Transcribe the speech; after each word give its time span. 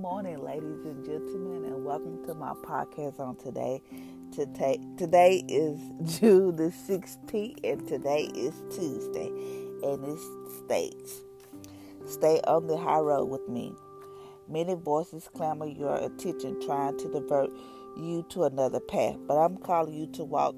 morning, 0.00 0.42
ladies 0.42 0.82
and 0.86 1.04
gentlemen, 1.04 1.62
and 1.66 1.84
welcome 1.84 2.24
to 2.24 2.32
my 2.32 2.54
podcast 2.62 3.20
on 3.20 3.36
today. 3.36 3.82
Today, 4.32 4.78
today 4.96 5.44
is 5.46 5.78
June 6.18 6.56
the 6.56 6.72
16th, 6.88 7.60
and 7.62 7.86
today 7.86 8.30
is 8.34 8.54
Tuesday, 8.70 9.26
and 9.82 10.02
it 10.02 10.18
states, 10.64 11.20
"Stay 12.06 12.40
on 12.46 12.66
the 12.66 12.78
high 12.78 12.98
road 12.98 13.26
with 13.26 13.46
me." 13.46 13.74
Many 14.48 14.72
voices 14.72 15.28
clamor 15.34 15.66
your 15.66 15.96
attention, 15.96 16.58
trying 16.62 16.96
to 16.96 17.12
divert 17.12 17.50
you 17.98 18.24
to 18.30 18.44
another 18.44 18.80
path, 18.80 19.16
but 19.28 19.36
I'm 19.36 19.58
calling 19.58 19.92
you 19.92 20.06
to 20.12 20.24
walk 20.24 20.54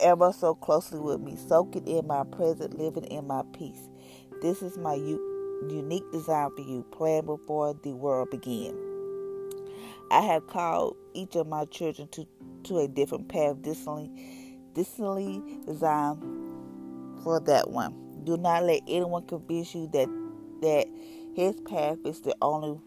ever 0.00 0.32
so 0.32 0.56
closely 0.56 0.98
with 0.98 1.20
me, 1.20 1.36
soaking 1.36 1.86
in 1.86 2.08
my 2.08 2.24
present, 2.24 2.76
living 2.76 3.04
in 3.04 3.28
my 3.28 3.42
peace. 3.52 3.88
This 4.40 4.60
is 4.60 4.76
my 4.76 4.94
unique 5.70 6.10
design 6.12 6.50
for 6.54 6.62
you, 6.62 6.84
planned 6.92 7.26
before 7.26 7.74
the 7.82 7.92
world 7.92 8.30
began. 8.30 8.74
I 10.10 10.20
have 10.20 10.46
called 10.46 10.96
each 11.14 11.36
of 11.36 11.46
my 11.46 11.64
children 11.66 12.08
to, 12.08 12.26
to 12.64 12.78
a 12.78 12.88
different 12.88 13.28
path, 13.28 13.62
distantly, 13.62 14.10
distantly 14.74 15.42
designed 15.66 16.22
for 17.22 17.40
that 17.40 17.70
one. 17.70 17.94
Do 18.24 18.36
not 18.36 18.64
let 18.64 18.82
anyone 18.86 19.26
convince 19.26 19.74
you 19.74 19.88
that 19.92 20.08
that 20.62 20.86
his 21.34 21.56
path 21.62 21.98
is 22.04 22.20
the 22.20 22.36
only 22.40 22.78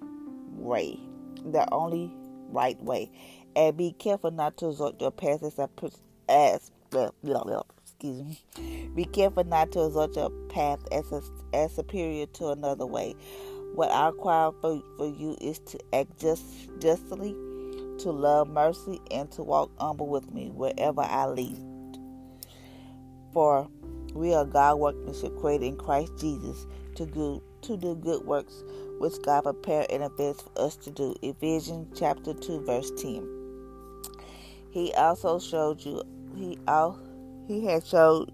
way, 0.52 1.00
the 1.44 1.68
only 1.74 2.14
right 2.50 2.82
way, 2.82 3.12
and 3.56 3.76
be 3.76 3.92
careful 3.94 4.32
not 4.32 4.58
to 4.58 4.70
exalt 4.70 5.02
your 5.02 5.12
past 5.12 5.44
as 5.44 5.60
as 6.30 6.72
blah, 6.90 7.10
blah, 7.24 7.44
blah, 7.44 7.64
excuse 7.96 8.24
me. 8.24 8.92
Be 8.96 9.06
careful 9.06 9.44
not 9.44 9.72
to 9.74 9.86
exalt 9.86 10.16
your 10.16 10.30
path 10.50 10.80
as 10.92 11.12
a, 11.12 11.22
as 11.54 11.74
superior 11.76 12.26
to 12.28 12.50
another 12.50 12.86
way. 12.86 13.16
What 13.74 13.92
I 13.92 14.08
require 14.08 14.52
for, 14.62 14.82
for 14.98 15.08
you 15.08 15.38
is 15.42 15.60
to 15.60 15.80
act 15.94 16.20
just 16.20 16.44
justly, 16.80 17.34
to 18.00 18.12
love 18.12 18.50
mercy, 18.50 19.00
and 19.12 19.32
to 19.32 19.44
walk 19.44 19.72
humble 19.80 20.08
with 20.08 20.34
me 20.34 20.50
wherever 20.50 21.02
I 21.02 21.26
lead. 21.28 21.58
For 23.34 23.70
we 24.14 24.34
are 24.34 24.46
God 24.46 24.76
workmanship 24.76 25.38
created 25.40 25.66
in 25.66 25.78
Christ 25.78 26.14
Jesus 26.18 26.66
to 26.96 27.06
do 27.06 27.44
to 27.64 27.76
do 27.76 27.96
good 27.96 28.24
works 28.26 28.64
which 29.00 29.14
God 29.24 29.42
prepared 29.42 29.88
in 29.90 30.04
advance 30.04 30.42
for 30.42 30.62
us 30.62 30.78
to 30.78 30.92
do. 30.92 31.16
Ephesians 31.22 31.98
chapter 31.98 32.34
two 32.34 32.62
verse 32.62 32.92
ten. 32.92 33.28
He 34.72 34.94
also 34.94 35.40
showed 35.40 35.84
you 35.84 36.02
he 36.36 36.58
all 36.68 37.00
he 37.48 37.66
had 37.66 37.86
showed 37.86 38.32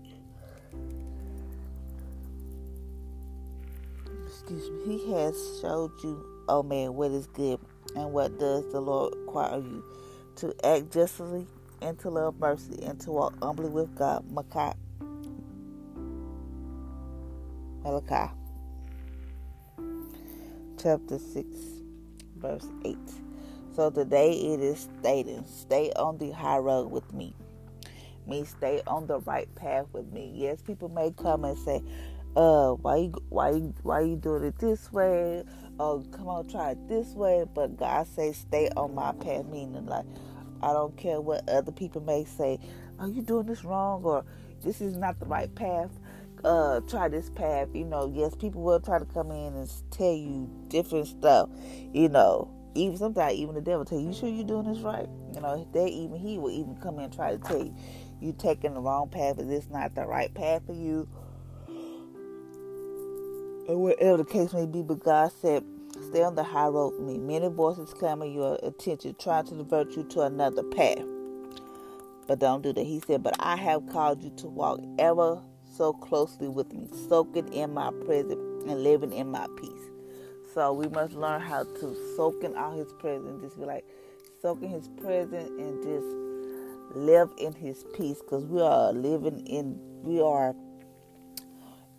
excuse 4.26 4.70
me 4.86 4.98
he 4.98 5.14
has 5.14 5.36
showed 5.62 5.92
you 6.04 6.26
oh 6.48 6.64
man 6.64 6.94
what 6.94 7.12
is 7.12 7.28
good 7.28 7.60
and 7.96 8.12
what 8.12 8.38
does 8.40 8.70
the 8.72 8.80
lord 8.80 9.14
require 9.16 9.60
you 9.60 9.84
to 10.36 10.54
act 10.64 10.92
justly 10.92 11.46
and 11.82 11.98
to 12.00 12.10
love 12.10 12.40
mercy 12.40 12.82
and 12.84 13.00
to 13.00 13.12
walk 13.12 13.34
humbly 13.42 13.70
with 13.70 13.94
god. 13.96 14.24
Malachi. 14.32 14.78
Malachi. 17.84 18.32
Chapter 20.82 21.20
6 21.20 21.48
verse 22.38 22.68
8 22.86 22.98
so 23.76 23.90
today 23.92 24.32
it 24.32 24.60
is 24.60 24.90
stating 25.00 25.46
stay 25.46 25.92
on 25.96 26.18
the 26.18 26.32
high 26.32 26.58
road 26.58 26.90
with 26.90 27.14
me 27.14 27.36
me 28.28 28.44
stay 28.44 28.82
on 28.88 29.08
the 29.08 29.20
right 29.22 29.54
path 29.56 29.86
with 29.94 30.12
me. 30.12 30.32
Yes, 30.36 30.62
people 30.62 30.90
may 30.90 31.12
come 31.12 31.46
and 31.46 31.58
say, 31.58 31.82
uh, 32.36 32.72
why 32.72 32.98
you 32.98 33.14
why 33.30 33.50
you 33.52 33.74
why 33.84 34.02
you 34.02 34.16
doing 34.16 34.44
it 34.44 34.58
this 34.60 34.92
way? 34.92 35.44
Oh, 35.80 36.06
come 36.12 36.28
on, 36.28 36.48
try 36.48 36.72
it 36.72 36.88
this 36.88 37.10
way. 37.14 37.46
But 37.54 37.78
God 37.78 38.08
says 38.08 38.38
stay 38.38 38.70
on 38.78 38.96
my 38.96 39.12
path, 39.14 39.46
meaning 39.46 39.86
like 39.86 40.06
I 40.62 40.74
don't 40.74 40.96
care 40.96 41.20
what 41.20 41.50
other 41.50 41.72
people 41.72 42.02
may 42.02 42.24
say. 42.24 42.60
Are 43.00 43.08
you 43.08 43.22
doing 43.22 43.48
this 43.48 43.64
wrong 43.64 44.04
or 44.04 44.24
this 44.64 44.80
is 44.80 44.96
not 44.96 45.20
the 45.20 45.26
right 45.26 45.54
path? 45.56 45.90
Uh, 46.44 46.80
try 46.82 47.08
this 47.08 47.30
path. 47.32 47.68
You 47.74 47.86
know, 47.86 48.12
yes, 48.14 48.36
people 48.36 48.62
will 48.62 48.80
try 48.80 49.00
to 49.00 49.06
come 49.06 49.32
in 49.32 49.54
and 49.54 49.72
tell 49.92 50.14
you 50.14 50.50
different 50.70 51.08
stuff. 51.08 51.50
You 51.94 52.10
know, 52.10 52.50
even 52.76 52.98
sometimes 52.98 53.34
even 53.34 53.56
the 53.56 53.62
devil 53.62 53.86
tell 53.86 54.00
you, 54.00 54.08
you 54.08 54.14
sure 54.14 54.30
you're 54.30 54.46
doing 54.46 54.72
this 54.72 54.80
right? 54.80 55.08
You 55.34 55.42
know, 55.42 55.68
they 55.74 55.88
even 55.88 56.18
he 56.20 56.38
will 56.38 56.52
even 56.52 56.76
come 56.78 57.00
in 57.00 57.06
and 57.06 57.14
try 57.14 57.32
to 57.32 57.38
tell 57.38 57.64
you 57.64 57.76
you 58.22 58.34
taking 58.38 58.74
the 58.76 58.80
wrong 58.80 59.10
path, 59.10 59.40
is 59.40 59.48
this 59.48 59.70
not 59.70 59.96
the 59.96 60.06
right 60.06 60.34
path 60.34 60.64
for 60.66 60.74
you? 60.74 61.08
Or 63.68 63.78
whatever 63.78 64.18
the 64.18 64.26
case 64.26 64.54
may 64.54 64.66
be, 64.66 64.82
but 64.82 65.04
God 65.04 65.32
said, 65.42 65.64
Stay 66.10 66.24
on 66.24 66.36
the 66.36 66.44
high 66.44 66.68
road 66.68 66.94
with 66.94 67.08
me. 67.08 67.18
Many 67.18 67.50
voices 67.50 67.94
clamor 67.94 68.26
your 68.26 68.58
attention, 68.64 69.16
trying 69.20 69.46
to 69.48 69.56
divert 69.56 69.92
you 69.92 70.04
to 70.10 70.22
another 70.22 70.64
path. 70.64 71.04
But 72.28 72.40
don't 72.40 72.62
do 72.62 72.74
that. 72.74 72.84
He 72.84 73.02
said, 73.02 73.24
But 73.24 73.36
I 73.40 73.56
have 73.56 73.88
called 73.90 74.24
you 74.24 74.32
to 74.38 74.48
walk 74.48 74.80
ever 75.00 75.42
so 75.78 75.94
closely 75.94 76.48
with 76.48 76.74
me, 76.74 76.88
soaking 77.10 77.54
in 77.54 77.74
my 77.74 77.92
presence 78.06 78.40
and 78.68 78.84
living 78.84 79.14
in 79.14 79.30
my 79.32 79.48
peace. 79.58 79.90
So 80.54 80.74
we 80.74 80.88
must 80.88 81.14
learn 81.14 81.42
how 81.42 81.64
to 81.64 82.16
soak 82.16 82.44
in 82.44 82.56
all 82.56 82.72
his 82.78 82.92
presence. 83.00 83.42
Just 83.42 83.58
be 83.58 83.66
like 83.66 83.86
soaking 84.42 84.70
his 84.70 84.88
presence 84.90 85.50
and 85.50 85.84
just 85.84 86.31
live 86.96 87.30
in 87.38 87.54
his 87.54 87.86
peace 87.96 88.22
because 88.22 88.46
we 88.46 88.62
are 88.62 88.92
living 88.94 89.46
in 89.48 89.80
we 90.04 90.22
are 90.22 90.56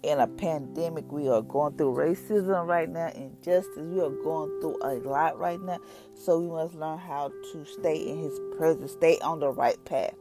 in 0.02 0.18
a 0.18 0.26
pandemic. 0.26 1.10
We 1.10 1.28
are 1.28 1.42
going 1.42 1.76
through 1.76 1.94
racism 1.94 2.66
right 2.66 2.88
now 2.88 3.08
injustice. 3.14 3.76
We 3.76 4.00
are 4.00 4.10
going 4.10 4.60
through 4.60 4.78
a 4.82 4.94
lot 5.08 5.38
right 5.38 5.60
now. 5.60 5.78
So 6.14 6.40
we 6.40 6.48
must 6.48 6.74
learn 6.74 6.98
how 6.98 7.32
to 7.52 7.64
stay 7.64 7.96
in 7.96 8.18
his 8.18 8.38
presence 8.56 8.92
stay 8.92 9.18
on 9.20 9.40
the 9.40 9.50
right 9.50 9.82
path. 9.84 10.14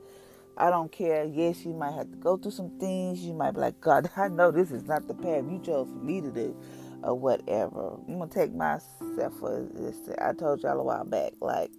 I 0.57 0.69
don't 0.69 0.91
care. 0.91 1.23
Yes 1.25 1.65
you 1.65 1.73
might 1.73 1.93
have 1.93 2.11
to 2.11 2.17
go 2.17 2.37
through 2.37 2.51
some 2.51 2.77
things. 2.79 3.19
You 3.19 3.33
might 3.33 3.51
be 3.51 3.61
like 3.61 3.81
god 3.81 4.09
i 4.17 4.27
know 4.27 4.51
this 4.51 4.71
is 4.71 4.83
not 4.83 5.07
the 5.07 5.13
path 5.13 5.43
you 5.49 5.59
chose 5.63 5.87
for 5.87 6.05
me 6.05 6.21
to 6.21 6.31
do 6.31 6.55
or 7.03 7.15
whatever. 7.15 7.97
I'm 8.07 8.19
gonna 8.19 8.29
take 8.29 8.53
myself 8.53 9.33
for 9.39 9.67
this 9.73 9.97
i 10.19 10.33
told 10.33 10.61
y'all 10.61 10.79
a 10.79 10.83
while 10.83 11.03
back 11.03 11.33
like 11.41 11.71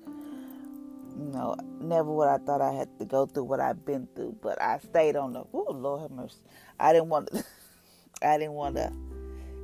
you 1.19 1.27
know, 1.27 1.56
never 1.81 2.11
what 2.11 2.28
I 2.28 2.39
thought 2.39 2.61
I 2.61 2.73
had 2.73 2.89
to 2.99 3.05
go 3.05 3.27
through 3.27 3.45
what 3.45 3.61
I've 3.61 3.84
been 3.84 4.09
through, 4.15 4.37
but 4.43 4.61
I 4.61 4.78
stayed 4.78 5.17
on 5.17 5.33
the. 5.33 5.45
Oh 5.53 5.73
Lord 5.73 6.03
have 6.03 6.11
mercy. 6.11 6.37
I 6.78 6.93
didn't 6.93 7.09
want 7.09 7.31
to. 7.33 7.45
I 8.23 8.39
didn't 8.39 8.53
want 8.53 8.77
to. 8.77 8.93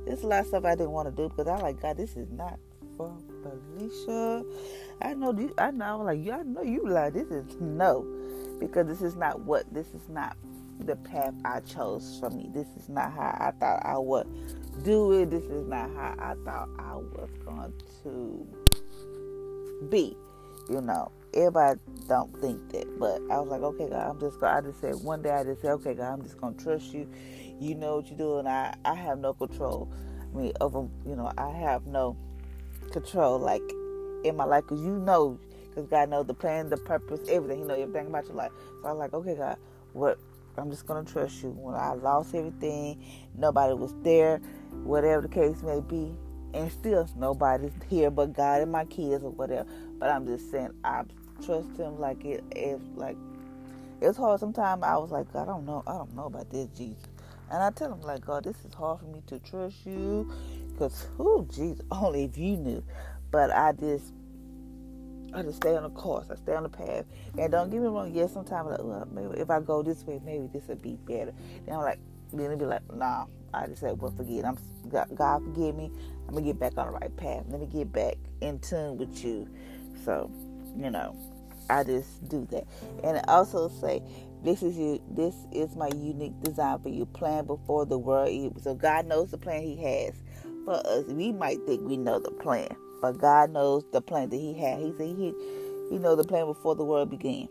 There's 0.05 0.23
a 0.23 0.27
lot 0.27 0.41
of 0.41 0.47
stuff 0.47 0.65
I 0.65 0.75
didn't 0.75 0.91
want 0.91 1.09
to 1.09 1.15
do 1.15 1.29
because 1.29 1.47
I 1.47 1.57
like 1.57 1.81
God. 1.81 1.97
This 1.97 2.15
is 2.15 2.29
not 2.31 2.59
for 2.97 3.15
Felicia. 3.41 4.43
I 5.01 5.13
know 5.13 5.33
you. 5.33 5.53
I 5.57 5.71
know. 5.71 5.99
I'm 5.99 6.05
like 6.05 6.23
you. 6.23 6.31
I 6.33 6.43
know 6.43 6.61
you. 6.61 6.87
Like 6.87 7.13
this 7.13 7.29
is 7.29 7.55
no, 7.59 8.05
because 8.59 8.87
this 8.87 9.01
is 9.01 9.15
not 9.15 9.41
what. 9.41 9.73
This 9.73 9.87
is 9.87 10.07
not 10.09 10.37
the 10.79 10.95
path 10.97 11.33
I 11.45 11.61
chose 11.61 12.17
for 12.19 12.29
me. 12.29 12.49
This 12.53 12.67
is 12.77 12.89
not 12.89 13.11
how 13.11 13.35
I 13.39 13.51
thought 13.59 13.85
I 13.85 13.97
would 13.97 14.27
do 14.83 15.13
it. 15.13 15.31
This 15.31 15.45
is 15.45 15.67
not 15.67 15.89
how 15.95 16.15
I 16.19 16.35
thought 16.45 16.69
I 16.77 16.95
was 16.95 17.29
going 17.43 17.73
to 18.03 18.47
be. 19.89 20.15
You 20.69 20.81
know 20.81 21.11
everybody 21.33 21.79
don't 22.07 22.35
think 22.41 22.71
that, 22.71 22.99
but 22.99 23.21
I 23.31 23.39
was 23.39 23.49
like, 23.49 23.61
okay, 23.61 23.89
God, 23.89 24.09
I'm 24.09 24.19
just. 24.19 24.39
Gonna. 24.39 24.57
I 24.57 24.61
just 24.61 24.81
said 24.81 24.95
one 24.95 25.21
day, 25.21 25.31
I 25.31 25.43
just 25.43 25.61
said, 25.61 25.71
okay, 25.71 25.93
God, 25.93 26.13
I'm 26.13 26.23
just 26.23 26.39
gonna 26.39 26.57
trust 26.57 26.93
you. 26.93 27.09
You 27.59 27.75
know 27.75 27.97
what 27.97 28.07
you're 28.07 28.17
doing. 28.17 28.47
I 28.47 28.73
I 28.85 28.95
have 28.95 29.19
no 29.19 29.33
control. 29.33 29.91
I 30.21 30.37
mean, 30.37 30.53
over 30.61 30.87
you 31.05 31.15
know, 31.15 31.31
I 31.37 31.49
have 31.49 31.85
no 31.85 32.17
control 32.91 33.39
like 33.39 33.63
in 34.23 34.35
my 34.35 34.45
life 34.45 34.63
because 34.63 34.81
you 34.81 34.97
know, 34.97 35.39
because 35.69 35.87
God 35.87 36.09
knows 36.09 36.27
the 36.27 36.33
plan, 36.33 36.69
the 36.69 36.77
purpose, 36.77 37.21
everything. 37.29 37.59
He 37.59 37.63
know 37.65 37.75
everything 37.75 38.07
about 38.07 38.25
your 38.25 38.35
life. 38.35 38.51
So 38.81 38.87
I 38.87 38.91
was 38.91 38.99
like, 38.99 39.13
okay, 39.13 39.35
God, 39.35 39.57
what? 39.93 40.19
I'm 40.57 40.69
just 40.69 40.85
gonna 40.85 41.05
trust 41.05 41.41
you. 41.41 41.49
When 41.49 41.75
I 41.75 41.93
lost 41.93 42.35
everything, 42.35 43.03
nobody 43.37 43.73
was 43.73 43.93
there, 44.03 44.41
whatever 44.83 45.21
the 45.21 45.29
case 45.29 45.61
may 45.63 45.79
be, 45.79 46.13
and 46.53 46.71
still 46.71 47.07
nobody's 47.15 47.71
here 47.89 48.09
but 48.09 48.33
God 48.33 48.61
and 48.61 48.71
my 48.71 48.85
kids 48.85 49.23
or 49.23 49.31
whatever. 49.31 49.69
But 49.99 50.09
I'm 50.09 50.25
just 50.25 50.49
saying, 50.51 50.71
I 50.83 51.03
trust 51.43 51.77
him 51.77 51.99
like 51.99 52.23
it 52.25 52.43
if 52.55 52.79
like 52.95 53.17
it's 54.01 54.17
hard 54.17 54.39
sometimes 54.39 54.83
i 54.83 54.97
was 54.97 55.11
like 55.11 55.27
i 55.35 55.45
don't 55.45 55.65
know 55.65 55.83
i 55.87 55.93
don't 55.93 56.13
know 56.15 56.25
about 56.25 56.49
this 56.49 56.67
jesus 56.77 57.07
and 57.51 57.61
i 57.61 57.69
tell 57.71 57.91
him 57.93 58.01
like 58.01 58.25
god 58.25 58.43
this 58.43 58.55
is 58.65 58.73
hard 58.73 58.99
for 58.99 59.05
me 59.05 59.21
to 59.27 59.39
trust 59.39 59.85
you 59.85 60.29
because 60.71 61.07
who 61.17 61.47
jesus 61.51 61.83
only 61.91 62.25
if 62.25 62.37
you 62.37 62.57
knew 62.57 62.83
but 63.31 63.51
i 63.51 63.71
just 63.71 64.13
I 65.31 65.43
just 65.43 65.57
stay 65.57 65.75
on 65.75 65.83
the 65.83 65.91
course. 65.91 66.25
I 66.31 66.35
stay 66.37 66.55
on 66.55 66.63
the 66.63 66.69
path. 66.69 67.05
And 67.37 67.51
don't 67.51 67.69
get 67.69 67.79
me 67.79 67.87
wrong. 67.87 68.11
Yes, 68.15 68.33
sometimes 68.33 68.65
I'm 68.65 68.71
like, 68.71 68.79
well, 68.83 69.07
maybe 69.11 69.39
if 69.39 69.51
I 69.51 69.59
go 69.59 69.83
this 69.83 70.03
way, 70.03 70.19
maybe 70.25 70.47
this 70.51 70.67
would 70.67 70.81
be 70.81 70.97
better. 71.05 71.33
Then 71.67 71.75
I'm 71.75 71.81
like, 71.81 71.99
then 72.33 72.47
it'd 72.47 72.57
be 72.57 72.65
like, 72.65 72.81
nah. 72.91 73.27
I 73.53 73.67
just 73.67 73.81
said, 73.81 73.99
well, 73.99 74.11
forget. 74.11 74.45
I'm 74.45 74.57
God, 74.89 75.43
forgive 75.43 75.75
me. 75.75 75.91
I'm 76.27 76.33
gonna 76.33 76.45
get 76.45 76.59
back 76.59 76.77
on 76.77 76.87
the 76.87 76.93
right 76.93 77.15
path. 77.17 77.45
Let 77.49 77.59
me 77.59 77.67
get 77.67 77.91
back 77.91 78.15
in 78.41 78.59
tune 78.59 78.97
with 78.97 79.23
you. 79.23 79.47
So, 80.05 80.31
you 80.77 80.89
know, 80.89 81.15
I 81.69 81.83
just 81.83 82.27
do 82.29 82.47
that. 82.51 82.65
And 83.03 83.21
also 83.27 83.69
say, 83.69 84.01
this 84.43 84.63
is 84.63 84.77
you. 84.77 85.01
This 85.11 85.35
is 85.51 85.75
my 85.75 85.87
unique 85.87 86.39
design 86.41 86.79
for 86.79 86.89
you. 86.89 87.05
Plan 87.05 87.45
before 87.45 87.85
the 87.85 87.97
world. 87.97 88.29
So 88.61 88.73
God 88.73 89.05
knows 89.07 89.31
the 89.31 89.37
plan 89.37 89.61
He 89.63 89.75
has 89.83 90.13
for 90.65 90.75
us. 90.85 91.05
We 91.07 91.31
might 91.31 91.59
think 91.65 91.81
we 91.87 91.97
know 91.97 92.19
the 92.19 92.31
plan, 92.31 92.69
But 93.01 93.17
God 93.17 93.51
knows 93.51 93.83
the 93.91 94.01
plan 94.01 94.29
that 94.29 94.37
He 94.37 94.53
had. 94.53 94.79
He 94.79 94.93
said 94.97 95.07
He 95.07 95.33
He 95.89 95.97
knows 95.99 96.17
the 96.17 96.23
plan 96.23 96.45
before 96.45 96.75
the 96.75 96.85
world 96.85 97.09
began. 97.09 97.49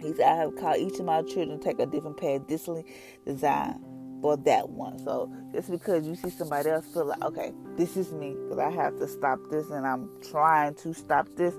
He 0.00 0.14
said, 0.14 0.26
I 0.26 0.36
have 0.36 0.56
called 0.56 0.76
each 0.78 0.98
of 1.00 1.06
my 1.06 1.22
children 1.22 1.58
to 1.58 1.64
take 1.64 1.80
a 1.80 1.86
different 1.86 2.18
path, 2.18 2.46
differently 2.46 2.84
designed 3.26 3.80
for 4.20 4.36
that 4.36 4.68
one. 4.68 4.98
So 4.98 5.30
just 5.52 5.70
because 5.70 6.06
you 6.06 6.14
see 6.14 6.30
somebody 6.30 6.70
else 6.70 6.86
feel 6.86 7.06
like, 7.06 7.22
okay, 7.22 7.52
this 7.76 7.96
is 7.96 8.12
me, 8.12 8.34
because 8.34 8.58
I 8.58 8.70
have 8.70 8.98
to 8.98 9.08
stop 9.08 9.38
this 9.50 9.70
and 9.70 9.86
I'm 9.86 10.08
trying 10.30 10.74
to 10.76 10.94
stop 10.94 11.28
this. 11.36 11.54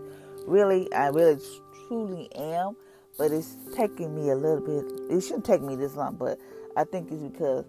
Really, 0.45 0.91
I 0.93 1.07
really 1.07 1.39
truly 1.87 2.29
am, 2.35 2.75
but 3.17 3.31
it's 3.31 3.57
taking 3.75 4.15
me 4.15 4.29
a 4.29 4.35
little 4.35 4.61
bit. 4.61 5.15
It 5.15 5.21
shouldn't 5.21 5.45
take 5.45 5.61
me 5.61 5.75
this 5.75 5.95
long, 5.95 6.15
but 6.15 6.39
I 6.75 6.83
think 6.83 7.11
it's 7.11 7.21
because 7.21 7.65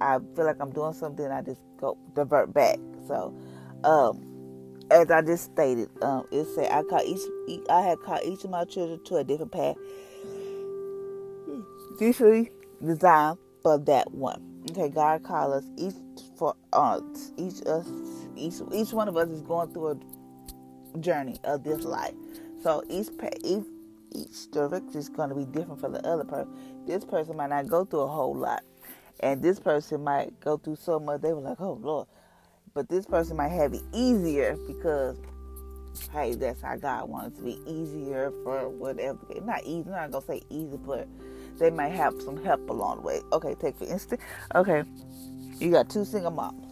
I 0.00 0.18
feel 0.34 0.44
like 0.44 0.60
I'm 0.60 0.72
doing 0.72 0.92
something. 0.92 1.26
I 1.26 1.42
just 1.42 1.60
go 1.80 1.96
divert 2.14 2.52
back. 2.52 2.78
So, 3.08 3.34
um, 3.84 4.26
as 4.90 5.10
I 5.10 5.22
just 5.22 5.44
stated, 5.52 5.88
um, 6.02 6.26
it 6.30 6.46
said 6.54 6.70
I 6.70 6.82
caught 6.82 7.04
each 7.04 7.20
I 7.68 7.82
had 7.82 8.00
caught 8.00 8.24
each 8.24 8.44
of 8.44 8.50
my 8.50 8.64
children 8.64 9.02
to 9.04 9.16
a 9.16 9.24
different 9.24 9.52
path, 9.52 9.76
usually 12.00 12.50
designed 12.84 13.38
for 13.62 13.78
that 13.78 14.10
one. 14.12 14.42
Okay, 14.70 14.88
God 14.88 15.22
called 15.22 15.54
us 15.54 15.64
each 15.76 15.94
for 16.36 16.54
uh, 16.72 17.00
each 17.36 17.62
us 17.66 17.86
each 18.36 18.54
each 18.72 18.92
one 18.92 19.08
of 19.08 19.16
us 19.16 19.28
is 19.28 19.42
going 19.42 19.72
through 19.72 20.00
a 20.94 20.98
journey 20.98 21.38
of 21.44 21.64
this 21.64 21.84
life. 21.84 22.14
So 22.62 22.82
each 22.88 23.08
each 23.44 23.64
each 24.12 24.50
direction 24.50 24.96
is 24.96 25.08
going 25.08 25.28
to 25.28 25.34
be 25.34 25.44
different 25.46 25.80
for 25.80 25.88
the 25.88 26.04
other 26.06 26.24
person. 26.24 26.52
This 26.86 27.04
person 27.04 27.36
might 27.36 27.50
not 27.50 27.68
go 27.68 27.84
through 27.84 28.00
a 28.00 28.08
whole 28.08 28.34
lot, 28.34 28.62
and 29.20 29.42
this 29.42 29.60
person 29.60 30.02
might 30.04 30.38
go 30.40 30.56
through 30.56 30.76
so 30.76 30.98
much. 30.98 31.22
They 31.22 31.32
were 31.32 31.40
like, 31.40 31.60
"Oh 31.60 31.78
Lord," 31.80 32.06
but 32.74 32.88
this 32.88 33.06
person 33.06 33.36
might 33.36 33.50
have 33.50 33.72
it 33.72 33.82
easier 33.92 34.56
because, 34.66 35.16
hey, 36.12 36.34
that's 36.34 36.60
how 36.60 36.76
God 36.76 37.08
wants 37.08 37.38
to 37.38 37.44
be 37.44 37.60
easier 37.66 38.32
for 38.44 38.68
whatever. 38.68 39.18
Not 39.42 39.62
easy. 39.64 39.88
I'm 39.90 40.10
not 40.10 40.10
gonna 40.12 40.26
say 40.26 40.42
easy, 40.50 40.76
but 40.76 41.08
they 41.58 41.70
might 41.70 41.90
have 41.90 42.20
some 42.22 42.42
help 42.42 42.68
along 42.70 42.98
the 42.98 43.02
way. 43.02 43.20
Okay, 43.32 43.54
take 43.54 43.76
for 43.76 43.84
instance. 43.84 44.22
Okay, 44.54 44.84
you 45.58 45.70
got 45.70 45.88
two 45.90 46.04
single 46.04 46.30
moms. 46.30 46.66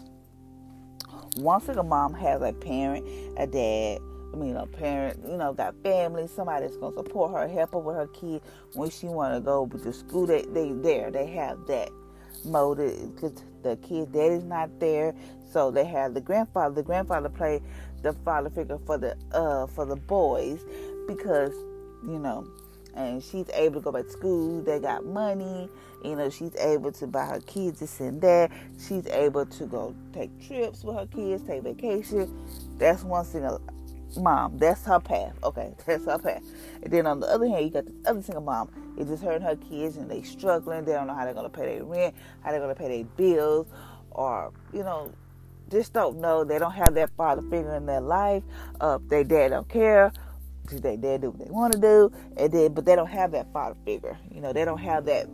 One 1.37 1.61
single 1.61 1.85
mom 1.85 2.15
has 2.15 2.43
a 2.43 2.53
parent, 2.53 3.07
a 3.37 3.47
dad, 3.47 4.01
I 4.33 4.37
mean, 4.37 4.57
a 4.57 4.67
parent, 4.67 5.21
you 5.27 5.37
know, 5.37 5.53
got 5.53 5.75
family, 5.83 6.27
somebody 6.27 6.67
that's 6.67 6.77
gonna 6.77 6.97
support 6.97 7.33
her, 7.33 7.49
help 7.49 7.73
her 7.73 7.79
with 7.79 7.97
her 7.97 8.07
kid 8.09 8.43
when 8.75 8.91
she 8.91 9.07
wanna 9.07 9.41
go 9.41 9.67
to 9.67 9.93
school. 9.93 10.27
They 10.27 10.43
they 10.43 10.73
there, 10.73 11.11
they 11.11 11.27
have 11.27 11.67
that 11.67 11.91
motive 12.45 13.15
because 13.15 13.33
the 13.63 13.77
kid 13.77 14.13
daddy's 14.13 14.45
not 14.45 14.81
there, 14.81 15.15
so 15.51 15.71
they 15.71 15.85
have 15.85 16.15
the 16.15 16.21
grandfather. 16.21 16.75
The 16.75 16.83
grandfather 16.83 17.29
play 17.29 17.63
the 18.03 18.13
father 18.13 18.51
figure 18.51 18.79
for 18.87 18.99
the 18.99 19.17
uh 19.33 19.67
for 19.67 19.85
the 19.85 19.97
boys 19.97 20.61
because 21.07 21.53
you 22.05 22.19
know 22.19 22.47
and 22.99 23.23
she's 23.23 23.49
able 23.55 23.77
to 23.77 23.85
go 23.85 23.93
back 23.93 24.05
to 24.05 24.11
school. 24.11 24.61
They 24.63 24.81
got 24.81 25.07
money. 25.07 25.69
You 26.05 26.17
know, 26.17 26.31
she's 26.31 26.55
able 26.57 26.91
to 26.93 27.07
buy 27.07 27.27
her 27.27 27.41
kids 27.41 27.81
this 27.81 28.01
and 28.01 28.21
that. 28.23 28.51
She's 28.77 29.07
able 29.07 29.47
to 29.47 29.67
go 29.67 29.95
take 30.13 30.31
trips 30.47 30.83
with 30.83 30.97
her 30.97 31.07
kids, 31.07 31.45
take 31.45 31.63
vacation. 31.63 32.37
That's 32.77 33.05
one 33.05 33.25
single 33.25 33.63
mom. 34.17 34.59
That's 34.59 34.85
her 34.85 34.99
path. 34.99 35.33
Okay, 35.45 35.75
that's 35.87 36.05
her 36.07 36.19
path. 36.19 36.43
And 36.83 36.93
then 36.93 37.07
on 37.07 37.21
the 37.21 37.29
other 37.29 37.47
hand, 37.47 37.65
you 37.65 37.71
got 37.71 37.87
this 37.87 37.95
other 38.05 38.23
single 38.23 38.43
mom. 38.43 38.71
It's 38.99 39.09
just 39.09 39.23
her 39.23 39.33
and 39.33 39.45
her 39.45 39.57
kids, 39.57 39.97
and 39.97 40.11
they 40.11 40.23
struggling. 40.23 40.85
They 40.85 40.93
don't 40.93 41.07
know 41.07 41.15
how 41.15 41.25
they're 41.25 41.35
gonna 41.35 41.49
pay 41.49 41.77
their 41.77 41.85
rent, 41.85 42.17
how 42.43 42.51
they're 42.51 42.61
gonna 42.61 42.75
pay 42.75 42.89
their 42.89 43.05
bills, 43.05 43.69
or 44.11 44.53
you 44.73 44.83
know, 44.83 45.13
just 45.71 45.93
don't 45.93 46.19
know. 46.19 46.43
They 46.43 46.59
don't 46.59 46.73
have 46.73 46.95
that 46.95 47.11
father 47.17 47.43
figure 47.43 47.77
in 47.77 47.87
their 47.87 48.01
life. 48.01 48.43
Uh, 48.81 48.99
their 49.09 49.23
dad 49.23 49.51
don't 49.51 49.69
care 49.69 50.13
they 50.77 50.97
they 50.97 51.19
do 51.19 51.31
what 51.31 51.47
they 51.47 51.51
want 51.51 51.73
to 51.73 51.81
do, 51.81 52.13
and 52.37 52.53
then 52.53 52.75
but 52.75 52.85
they 52.85 52.97
don't 52.97 53.09
have 53.09 53.33
that 53.33 53.53
father 53.53 53.77
figure. 53.85 54.19
You 54.31 54.41
know, 54.41 54.53
they 54.53 54.65
don't 54.65 54.79
have 54.79 55.05
that 55.07 55.29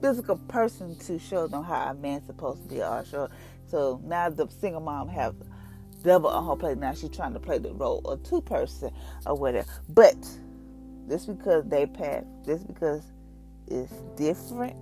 physical 0.00 0.36
person 0.48 0.96
to 1.00 1.18
show 1.18 1.46
them 1.46 1.64
how 1.64 1.90
a 1.90 1.94
man's 1.94 2.26
supposed 2.26 2.62
to 2.62 2.68
be 2.68 2.82
or 2.82 3.04
show. 3.04 3.28
So 3.66 4.00
now 4.04 4.30
the 4.30 4.48
single 4.60 4.80
mom 4.80 5.08
have 5.08 5.34
double 6.02 6.30
on 6.30 6.46
her 6.46 6.56
plate. 6.56 6.78
Now 6.78 6.94
she's 6.94 7.10
trying 7.10 7.34
to 7.34 7.40
play 7.40 7.58
the 7.58 7.72
role 7.72 8.00
of 8.00 8.22
two 8.22 8.40
person 8.40 8.90
or 9.26 9.34
whatever. 9.36 9.68
But 9.88 10.16
just 11.08 11.26
because 11.26 11.64
they 11.66 11.86
pass, 11.86 12.24
just 12.44 12.66
because 12.66 13.04
it's 13.68 13.92
different, 14.16 14.76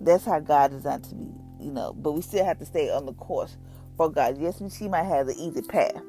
that's 0.00 0.24
how 0.24 0.40
God 0.40 0.70
designed 0.70 1.04
to 1.04 1.14
be. 1.14 1.28
You 1.60 1.72
know, 1.72 1.92
but 1.92 2.12
we 2.12 2.22
still 2.22 2.44
have 2.44 2.58
to 2.58 2.66
stay 2.66 2.90
on 2.90 3.06
the 3.06 3.12
course 3.14 3.56
for 3.96 4.10
God. 4.10 4.38
Yes, 4.38 4.60
she 4.76 4.88
might 4.88 5.04
have 5.04 5.26
the 5.26 5.34
easy 5.34 5.62
path 5.62 6.02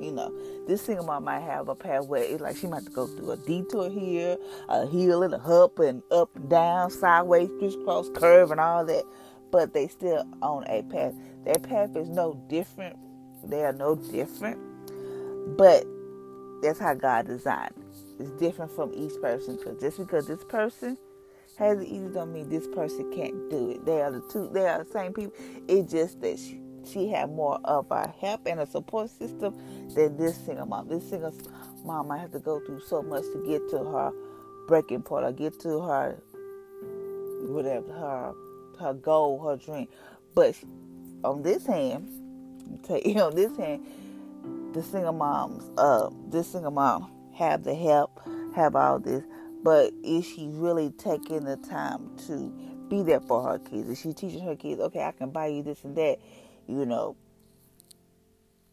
you 0.00 0.12
know, 0.12 0.32
this 0.66 0.82
single 0.82 1.04
mom 1.06 1.24
might 1.24 1.40
have 1.40 1.68
a 1.68 1.74
path 1.74 2.06
where 2.06 2.22
it's 2.22 2.40
like 2.40 2.56
she 2.56 2.66
might 2.66 2.76
have 2.76 2.84
to 2.86 2.90
go 2.90 3.06
through 3.06 3.32
a 3.32 3.36
detour 3.36 3.90
here, 3.90 4.36
a 4.68 4.86
hill 4.86 5.22
and 5.22 5.34
a 5.34 5.38
hump 5.38 5.78
and 5.78 6.02
up 6.10 6.34
and 6.36 6.48
down, 6.48 6.90
sideways, 6.90 7.50
crisscross, 7.58 8.08
curve, 8.14 8.50
and 8.50 8.60
all 8.60 8.84
that. 8.86 9.04
But 9.50 9.74
they 9.74 9.88
still 9.88 10.24
on 10.42 10.64
a 10.68 10.82
path. 10.82 11.14
Their 11.44 11.56
path 11.56 11.96
is 11.96 12.08
no 12.08 12.34
different. 12.48 12.96
They 13.44 13.64
are 13.64 13.72
no 13.72 13.96
different. 13.96 14.58
But 15.56 15.84
that's 16.62 16.78
how 16.78 16.94
God 16.94 17.26
designed 17.26 17.74
it. 17.76 18.22
It's 18.22 18.30
different 18.32 18.70
from 18.72 18.92
each 18.94 19.20
person. 19.20 19.56
Because 19.56 19.80
just 19.80 19.98
because 19.98 20.26
this 20.26 20.44
person 20.44 20.96
has 21.58 21.80
it 21.80 21.88
easy 21.88 22.08
don't 22.08 22.32
mean 22.32 22.48
this 22.48 22.66
person 22.68 23.10
can't 23.12 23.50
do 23.50 23.70
it. 23.70 23.84
They 23.84 24.00
are 24.02 24.10
the 24.10 24.22
two. 24.32 24.50
They 24.52 24.66
are 24.66 24.84
the 24.84 24.90
same 24.90 25.12
people. 25.12 25.34
It's 25.68 25.90
just 25.90 26.20
that 26.20 26.38
she, 26.38 26.60
she 26.86 27.08
had 27.08 27.30
more 27.30 27.60
of 27.64 27.90
a 27.90 28.08
help 28.20 28.46
and 28.46 28.60
a 28.60 28.66
support 28.66 29.10
system 29.10 29.54
than 29.94 30.16
this 30.16 30.36
single 30.36 30.66
mom. 30.66 30.88
This 30.88 31.08
single 31.08 31.34
mom 31.84 32.08
might 32.08 32.18
have 32.18 32.32
to 32.32 32.38
go 32.38 32.60
through 32.60 32.80
so 32.80 33.02
much 33.02 33.22
to 33.22 33.44
get 33.46 33.68
to 33.70 33.78
her 33.78 34.12
breaking 34.68 35.02
point 35.02 35.24
or 35.24 35.32
get 35.32 35.58
to 35.60 35.80
her 35.80 36.22
whatever 37.48 37.92
her 37.92 38.34
her 38.78 38.94
goal, 38.94 39.42
her 39.44 39.56
dream. 39.56 39.88
But 40.34 40.56
on 41.24 41.42
this 41.42 41.66
hand, 41.66 42.08
you 43.04 43.14
on 43.20 43.34
this 43.34 43.56
hand, 43.56 43.86
the 44.72 44.82
single 44.82 45.12
moms, 45.12 45.70
uh, 45.76 46.10
this 46.28 46.52
single 46.52 46.70
mom 46.70 47.10
have 47.34 47.64
the 47.64 47.74
help, 47.74 48.20
have 48.54 48.76
all 48.76 48.98
this, 48.98 49.24
but 49.62 49.92
is 50.02 50.26
she 50.26 50.48
really 50.48 50.90
taking 50.90 51.44
the 51.44 51.56
time 51.56 52.10
to 52.26 52.52
be 52.88 53.02
there 53.02 53.20
for 53.20 53.42
her 53.42 53.58
kids? 53.58 53.88
Is 53.88 54.00
she 54.00 54.12
teaching 54.12 54.44
her 54.44 54.56
kids, 54.56 54.80
okay, 54.80 55.02
I 55.02 55.12
can 55.12 55.30
buy 55.30 55.48
you 55.48 55.62
this 55.62 55.84
and 55.84 55.96
that? 55.96 56.18
You 56.70 56.86
know, 56.86 57.16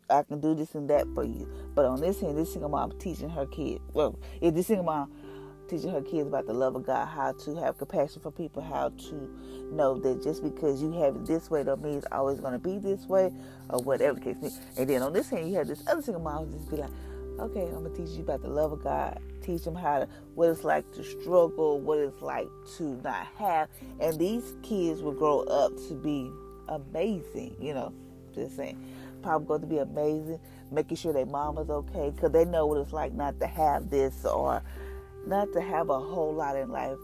I 0.09 0.23
can 0.23 0.39
do 0.39 0.55
this 0.55 0.75
and 0.75 0.89
that 0.89 1.05
for 1.13 1.23
you. 1.23 1.49
But 1.75 1.85
on 1.85 1.99
this 1.99 2.21
hand, 2.21 2.37
this 2.37 2.51
single 2.51 2.69
mom 2.69 2.97
teaching 2.99 3.29
her 3.29 3.45
kids, 3.45 3.81
well, 3.93 4.17
if 4.41 4.53
this 4.53 4.67
single 4.67 4.85
mom 4.85 5.11
teaching 5.67 5.91
her 5.91 6.01
kids 6.01 6.27
about 6.27 6.45
the 6.45 6.53
love 6.53 6.75
of 6.75 6.85
God, 6.85 7.07
how 7.07 7.33
to 7.33 7.55
have 7.55 7.77
compassion 7.77 8.21
for 8.21 8.31
people, 8.31 8.61
how 8.61 8.89
to 8.89 9.69
know 9.71 9.99
that 9.99 10.23
just 10.23 10.41
because 10.41 10.81
you 10.81 10.91
have 10.93 11.15
it 11.15 11.25
this 11.25 11.49
way 11.49 11.63
don't 11.63 11.83
mean 11.83 11.97
it's 11.97 12.07
always 12.11 12.39
going 12.39 12.53
to 12.53 12.59
be 12.59 12.77
this 12.77 13.05
way, 13.07 13.33
or 13.69 13.79
whatever 13.79 14.17
the 14.17 14.21
case 14.21 14.37
may 14.41 14.47
be. 14.47 14.55
And 14.77 14.89
then 14.89 15.01
on 15.01 15.11
this 15.11 15.29
hand, 15.29 15.49
you 15.49 15.57
have 15.57 15.67
this 15.67 15.83
other 15.87 16.01
single 16.01 16.23
mom 16.23 16.49
just 16.51 16.69
be 16.69 16.77
like, 16.77 16.89
okay, 17.39 17.67
I'm 17.67 17.83
gonna 17.83 17.89
teach 17.89 18.09
you 18.11 18.23
about 18.23 18.41
the 18.41 18.47
love 18.47 18.71
of 18.71 18.83
God. 18.83 19.19
Teach 19.41 19.63
them 19.63 19.75
how 19.75 19.99
to 19.99 20.07
what 20.35 20.49
it's 20.49 20.63
like 20.63 20.91
to 20.93 21.03
struggle, 21.03 21.79
what 21.79 21.99
it's 21.99 22.21
like 22.21 22.47
to 22.77 22.99
not 23.03 23.27
have, 23.37 23.69
and 23.99 24.17
these 24.19 24.55
kids 24.63 25.01
will 25.01 25.13
grow 25.13 25.41
up 25.41 25.75
to 25.87 25.93
be 25.93 26.31
amazing, 26.69 27.55
you 27.59 27.73
know, 27.73 27.93
just 28.33 28.55
saying. 28.55 28.77
Probably 29.21 29.47
going 29.47 29.61
to 29.61 29.67
be 29.67 29.77
amazing, 29.79 30.39
making 30.71 30.97
sure 30.97 31.11
their 31.11 31.25
mama's 31.25 31.69
okay, 31.69 32.11
because 32.11 32.31
they 32.31 32.45
know 32.45 32.67
what 32.67 32.79
it's 32.79 32.93
like 32.93 33.13
not 33.13 33.39
to 33.39 33.47
have 33.47 33.89
this 33.89 34.25
or 34.25 34.61
not 35.25 35.51
to 35.53 35.61
have 35.61 35.89
a 35.89 35.99
whole 35.99 36.33
lot 36.33 36.55
in 36.55 36.69
life 36.69 36.97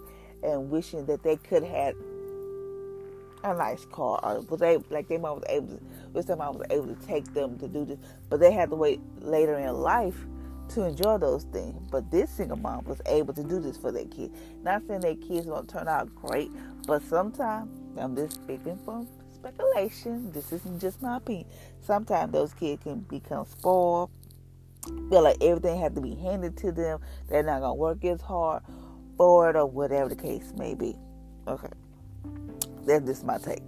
and 0.44 0.70
wishing 0.70 1.06
that 1.08 1.24
they 1.24 1.38
could 1.38 1.64
have 1.64 1.96
a 3.44 3.54
nice 3.56 3.86
car 3.86 4.20
or 4.24 4.42
was 4.42 4.62
able, 4.62 4.86
like 4.90 5.08
their 5.08 5.20
mom 5.20 5.36
was 5.36 5.44
able 5.50 5.68
to, 5.68 5.80
wish 6.14 6.26
their 6.26 6.36
mom 6.36 6.58
was 6.58 6.68
able 6.70 6.88
to 6.88 7.06
take 7.06 7.26
them 7.34 7.58
to 7.60 7.68
do 7.68 7.84
this, 7.84 7.98
but 8.30 8.40
they 8.40 8.52
had 8.52 8.70
to 8.70 8.76
wait 8.76 9.02
later 9.20 9.58
in 9.58 9.74
life 9.74 10.16
to 10.70 10.84
enjoy 10.84 11.18
those 11.18 11.44
things. 11.46 11.82
But 11.92 12.10
this 12.10 12.30
single 12.30 12.58
mom 12.58 12.86
was 12.86 13.02
able 13.06 13.34
to 13.34 13.44
do 13.44 13.60
this 13.60 13.76
for 13.76 13.92
their 13.92 14.06
kids. 14.06 14.34
Not 14.64 14.84
saying 14.88 15.02
their 15.02 15.16
kids 15.16 15.46
gonna 15.46 15.68
turn 15.68 15.88
out 15.88 16.14
great, 16.16 16.52
but 16.88 17.02
sometimes 17.04 17.70
I'm 17.98 18.16
just 18.16 18.36
speaking 18.36 18.80
from 18.86 19.08
speculation. 19.44 20.32
This 20.32 20.52
isn't 20.54 20.80
just 20.80 21.02
my 21.02 21.18
opinion. 21.18 21.48
Sometimes 21.82 22.32
those 22.32 22.54
kids 22.54 22.84
can 22.84 23.00
become 23.02 23.46
spoiled, 23.46 24.10
feel 25.10 25.24
like 25.24 25.38
everything 25.42 25.80
has 25.82 25.94
to 25.94 26.02
be 26.02 26.16
handed 26.16 26.56
to 26.58 26.72
them. 26.72 27.00
They're 27.30 27.44
not 27.44 27.60
gonna 27.60 27.76
work 27.76 28.04
as 28.06 28.22
hard 28.22 28.64
for 29.18 29.50
it, 29.50 29.56
or 29.56 29.66
whatever 29.66 30.10
the 30.10 30.16
case 30.16 30.54
may 30.58 30.76
be. 30.76 30.96
Okay, 31.48 31.72
that's 32.86 33.06
just 33.06 33.26
my 33.26 33.38
take. 33.38 33.64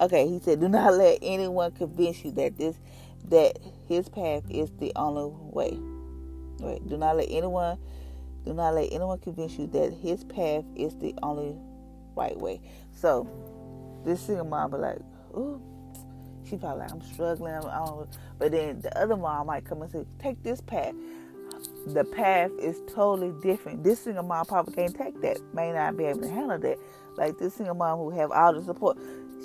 Okay, 0.00 0.26
he 0.28 0.40
said, 0.40 0.60
do 0.60 0.68
not 0.68 0.94
let 0.94 1.18
anyone 1.22 1.72
convince 1.72 2.24
you 2.24 2.30
that 2.32 2.56
this 2.56 2.76
that 3.28 3.58
his 3.88 4.08
path 4.08 4.44
is 4.48 4.70
the 4.78 4.92
only 4.96 5.30
way. 5.52 5.78
Right? 6.60 6.86
Do 6.88 6.96
not 6.96 7.16
let 7.16 7.26
anyone 7.28 7.78
do 8.44 8.54
not 8.54 8.74
let 8.74 8.88
anyone 8.92 9.18
convince 9.18 9.58
you 9.58 9.66
that 9.68 9.92
his 9.92 10.24
path 10.24 10.64
is 10.74 10.96
the 10.96 11.14
only 11.22 11.56
right 12.14 12.38
way. 12.38 12.60
So 12.92 13.28
this 14.06 14.22
single 14.22 14.46
mom 14.46 14.72
be 14.72 14.78
like, 14.78 15.00
ooh, 15.36 15.60
she 16.48 16.56
probably 16.56 16.82
like, 16.82 16.92
I'm 16.92 17.02
struggling. 17.02 17.54
I'm, 17.54 18.06
but 18.38 18.52
then 18.52 18.80
the 18.80 18.96
other 18.98 19.16
mom 19.16 19.48
might 19.48 19.66
come 19.66 19.82
and 19.82 19.92
say, 19.92 20.06
take 20.20 20.42
this 20.44 20.62
path. 20.62 20.94
The 21.88 22.04
path 22.04 22.52
is 22.60 22.80
totally 22.94 23.32
different. 23.42 23.84
This 23.84 24.00
single 24.00 24.24
mom 24.24 24.46
probably 24.46 24.74
can't 24.74 24.96
take 24.96 25.20
that, 25.22 25.38
may 25.54 25.72
not 25.72 25.96
be 25.98 26.04
able 26.06 26.22
to 26.22 26.28
handle 26.30 26.58
that. 26.58 26.78
Like 27.16 27.38
this 27.38 27.54
single 27.54 27.74
mom 27.76 27.98
who 27.98 28.10
have 28.10 28.32
all 28.32 28.54
the 28.54 28.64
support, 28.64 28.98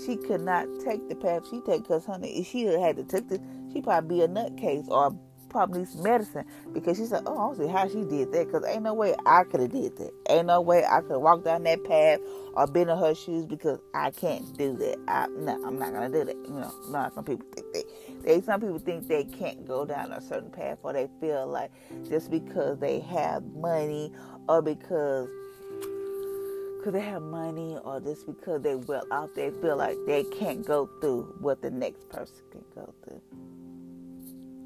she 0.05 0.17
could 0.17 0.41
not 0.41 0.67
take 0.85 1.09
the 1.09 1.15
path 1.15 1.43
she 1.49 1.61
take 1.61 1.83
because 1.83 2.05
honey, 2.05 2.39
if 2.39 2.47
she 2.47 2.65
had 2.65 2.97
to 2.97 3.03
take 3.03 3.29
this, 3.29 3.39
she 3.73 3.81
probably 3.81 4.17
be 4.17 4.23
a 4.23 4.27
nutcase 4.27 4.87
or 4.89 5.17
probably 5.51 5.79
needs 5.79 5.95
medicine 5.95 6.45
because 6.73 6.97
she 6.97 7.05
said, 7.05 7.23
"Oh, 7.25 7.33
I 7.33 7.47
don't 7.47 7.57
see 7.57 7.67
how 7.67 7.87
she 7.87 8.03
did 8.05 8.31
that 8.31 8.47
because 8.47 8.65
ain't 8.65 8.83
no 8.83 8.93
way 8.93 9.15
I 9.25 9.43
could 9.43 9.59
have 9.59 9.71
did 9.71 9.97
that. 9.97 10.11
Ain't 10.29 10.47
no 10.47 10.61
way 10.61 10.83
I 10.85 11.01
could 11.01 11.19
walk 11.19 11.43
down 11.43 11.63
that 11.63 11.83
path 11.83 12.19
or 12.53 12.67
been 12.67 12.89
in 12.89 12.97
her 12.97 13.13
shoes 13.13 13.45
because 13.45 13.79
I 13.93 14.11
can't 14.11 14.57
do 14.57 14.75
that. 14.77 14.97
I 15.07 15.27
no, 15.27 15.61
I'm 15.65 15.77
not 15.77 15.93
gonna 15.93 16.09
do 16.09 16.23
that. 16.23 16.35
You 16.35 16.53
know, 16.53 16.73
no, 16.89 17.11
some 17.13 17.25
people 17.25 17.45
think 17.53 17.73
they, 17.73 17.83
they 18.23 18.41
some 18.41 18.61
people 18.61 18.79
think 18.79 19.07
they 19.07 19.25
can't 19.25 19.67
go 19.67 19.85
down 19.85 20.11
a 20.11 20.21
certain 20.21 20.49
path 20.49 20.79
or 20.83 20.93
they 20.93 21.09
feel 21.19 21.45
like 21.47 21.71
just 22.07 22.31
because 22.31 22.79
they 22.79 22.99
have 23.01 23.43
money 23.43 24.11
or 24.47 24.61
because 24.61 25.29
because 26.77 26.93
they 26.93 27.01
have 27.01 27.21
money 27.21 27.77
or 27.83 27.99
just 27.99 28.25
because 28.25 28.61
they 28.63 28.75
well 28.75 29.05
off, 29.11 29.29
they 29.35 29.51
feel 29.61 29.77
like 29.77 29.97
they 30.07 30.23
can't 30.23 30.65
go 30.65 30.89
through 30.99 31.35
what 31.39 31.61
the 31.61 31.69
next 31.69 32.09
person 32.09 32.37
can 32.51 32.63
go 32.73 32.91
through. 33.03 33.21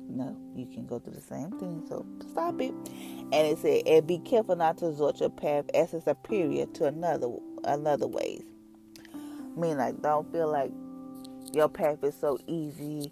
No, 0.08 0.38
you 0.56 0.66
can 0.68 0.86
go 0.86 1.00
through 1.00 1.14
the 1.14 1.22
same 1.22 1.52
thing. 1.60 1.84
So 1.88 2.06
stop 2.32 2.62
it. 2.62 2.72
And 2.72 3.34
it 3.34 3.58
said, 3.58 3.88
and 3.88 4.08
be 4.08 4.20
careful 4.20 4.56
not 4.56 4.78
to 4.80 4.90
exalt 4.90 5.20
your 5.20 5.30
path 5.30 5.66
as 5.74 5.94
a 5.94 6.02
superior 6.02 6.66
to 6.68 6.86
another 6.86 7.30
another 7.64 8.08
ways. 8.08 8.44
I 9.14 9.60
mean, 9.60 9.78
like, 9.78 10.02
don't 10.02 10.32
feel 10.32 10.52
like 10.52 10.72
your 11.54 11.70
path 11.70 12.04
is 12.04 12.16
so 12.20 12.38
easy 12.48 13.12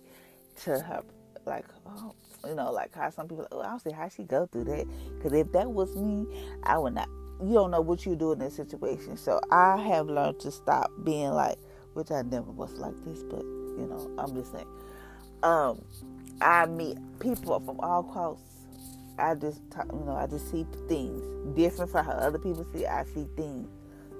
to 0.63 0.81
have, 0.81 1.05
like, 1.45 1.65
oh, 1.87 2.13
you 2.45 2.55
know, 2.55 2.71
like 2.71 2.93
how 2.93 3.09
some 3.09 3.27
people, 3.27 3.47
oh, 3.51 3.61
I 3.61 3.67
don't 3.67 3.79
see 3.79 3.91
how 3.91 4.09
she 4.09 4.23
go 4.23 4.45
through 4.45 4.65
that. 4.65 4.85
Because 5.17 5.33
if 5.33 5.51
that 5.53 5.71
was 5.71 5.95
me, 5.95 6.25
I 6.63 6.77
would 6.77 6.93
not. 6.93 7.07
You 7.41 7.53
don't 7.53 7.71
know 7.71 7.81
what 7.81 8.05
you 8.05 8.15
do 8.15 8.31
in 8.33 8.39
this 8.39 8.55
situation. 8.55 9.17
So 9.17 9.41
I 9.51 9.77
have 9.77 10.07
learned 10.07 10.39
to 10.41 10.51
stop 10.51 10.91
being 11.03 11.31
like, 11.31 11.57
which 11.93 12.11
I 12.11 12.21
never 12.21 12.51
was 12.51 12.73
like 12.73 12.93
this, 13.03 13.23
but 13.23 13.41
you 13.41 13.87
know, 13.89 14.11
I'm 14.17 14.33
just 14.35 14.51
saying. 14.51 14.67
Um, 15.41 15.83
I 16.41 16.65
meet 16.65 16.97
people 17.19 17.59
from 17.59 17.79
all 17.79 18.01
across. 18.01 18.39
I 19.17 19.35
just, 19.35 19.59
talk, 19.71 19.87
you 19.93 20.03
know, 20.05 20.15
I 20.15 20.27
just 20.27 20.49
see 20.51 20.65
things 20.87 21.21
different 21.55 21.91
from 21.91 22.05
how 22.05 22.13
other 22.13 22.39
people 22.39 22.65
see. 22.73 22.85
I 22.85 23.03
see 23.05 23.27
things 23.35 23.69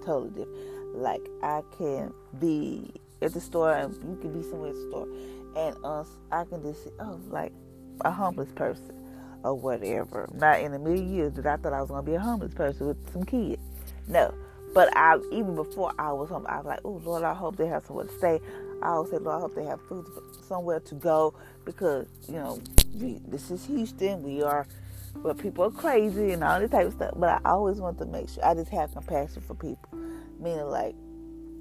totally 0.06 0.30
different. 0.30 0.96
Like 0.96 1.22
I 1.42 1.62
can 1.78 2.14
be 2.40 2.94
at 3.22 3.34
the 3.34 3.42
store 3.42 3.74
and 3.74 3.94
you 3.96 4.18
can 4.22 4.34
be 4.34 4.48
somewhere 4.48 4.70
at 4.70 4.76
the 4.76 4.90
store, 4.90 5.08
and 5.56 5.76
uh, 5.84 6.02
us, 6.02 6.08
I 6.32 6.44
can 6.46 6.62
just 6.62 6.84
see, 6.84 6.92
oh, 7.00 7.20
like 7.30 7.52
a 8.02 8.12
homeless 8.12 8.52
person 8.52 8.94
or 9.44 9.56
whatever. 9.56 10.30
Not 10.34 10.60
in 10.62 10.74
a 10.74 10.80
million 10.80 11.14
years 11.14 11.34
that 11.34 11.46
I 11.48 11.58
thought 11.58 11.74
I 11.74 11.82
was 11.82 11.90
gonna 11.90 12.04
be 12.04 12.14
a 12.14 12.20
homeless 12.20 12.54
person 12.54 12.88
with 12.88 13.12
some 13.12 13.24
kids. 13.24 13.62
No, 14.08 14.34
but 14.74 14.96
I 14.96 15.18
even 15.32 15.56
before 15.56 15.94
I 15.98 16.12
was 16.12 16.30
home, 16.30 16.46
I 16.48 16.58
was 16.58 16.66
like, 16.66 16.80
oh 16.86 17.02
Lord, 17.04 17.24
I 17.24 17.34
hope 17.34 17.58
they 17.58 17.68
have 17.68 17.86
somewhere 17.86 18.06
to 18.06 18.18
stay. 18.18 18.40
I 18.84 18.90
always 18.90 19.12
say, 19.12 19.18
Lord, 19.18 19.38
I 19.38 19.40
hope 19.40 19.56
they 19.56 19.64
have 19.66 19.82
food 19.82 20.06
somewhere 20.48 20.80
to 20.82 20.96
go 20.96 21.34
because 21.66 22.08
you 22.28 22.36
know 22.36 22.60
we, 22.94 23.20
this 23.28 23.50
is 23.50 23.66
Houston. 23.66 24.22
We 24.24 24.44
are, 24.44 24.68
but 25.16 25.38
people 25.38 25.66
are 25.66 25.72
crazy 25.72 26.32
and 26.32 26.44
all 26.44 26.60
this 26.60 26.72
type 26.72 26.88
of 26.88 26.94
stuff. 26.94 27.14
But 27.16 27.42
I 27.46 27.52
always 27.52 27.78
want 27.78 27.98
to 28.00 28.06
make 28.06 28.30
sure 28.30 28.46
I 28.46 28.54
just 28.54 28.70
have 28.72 28.92
compassion 28.92 29.42
for 29.42 29.56
people, 29.56 29.98
meaning 30.40 30.66
like 30.66 30.96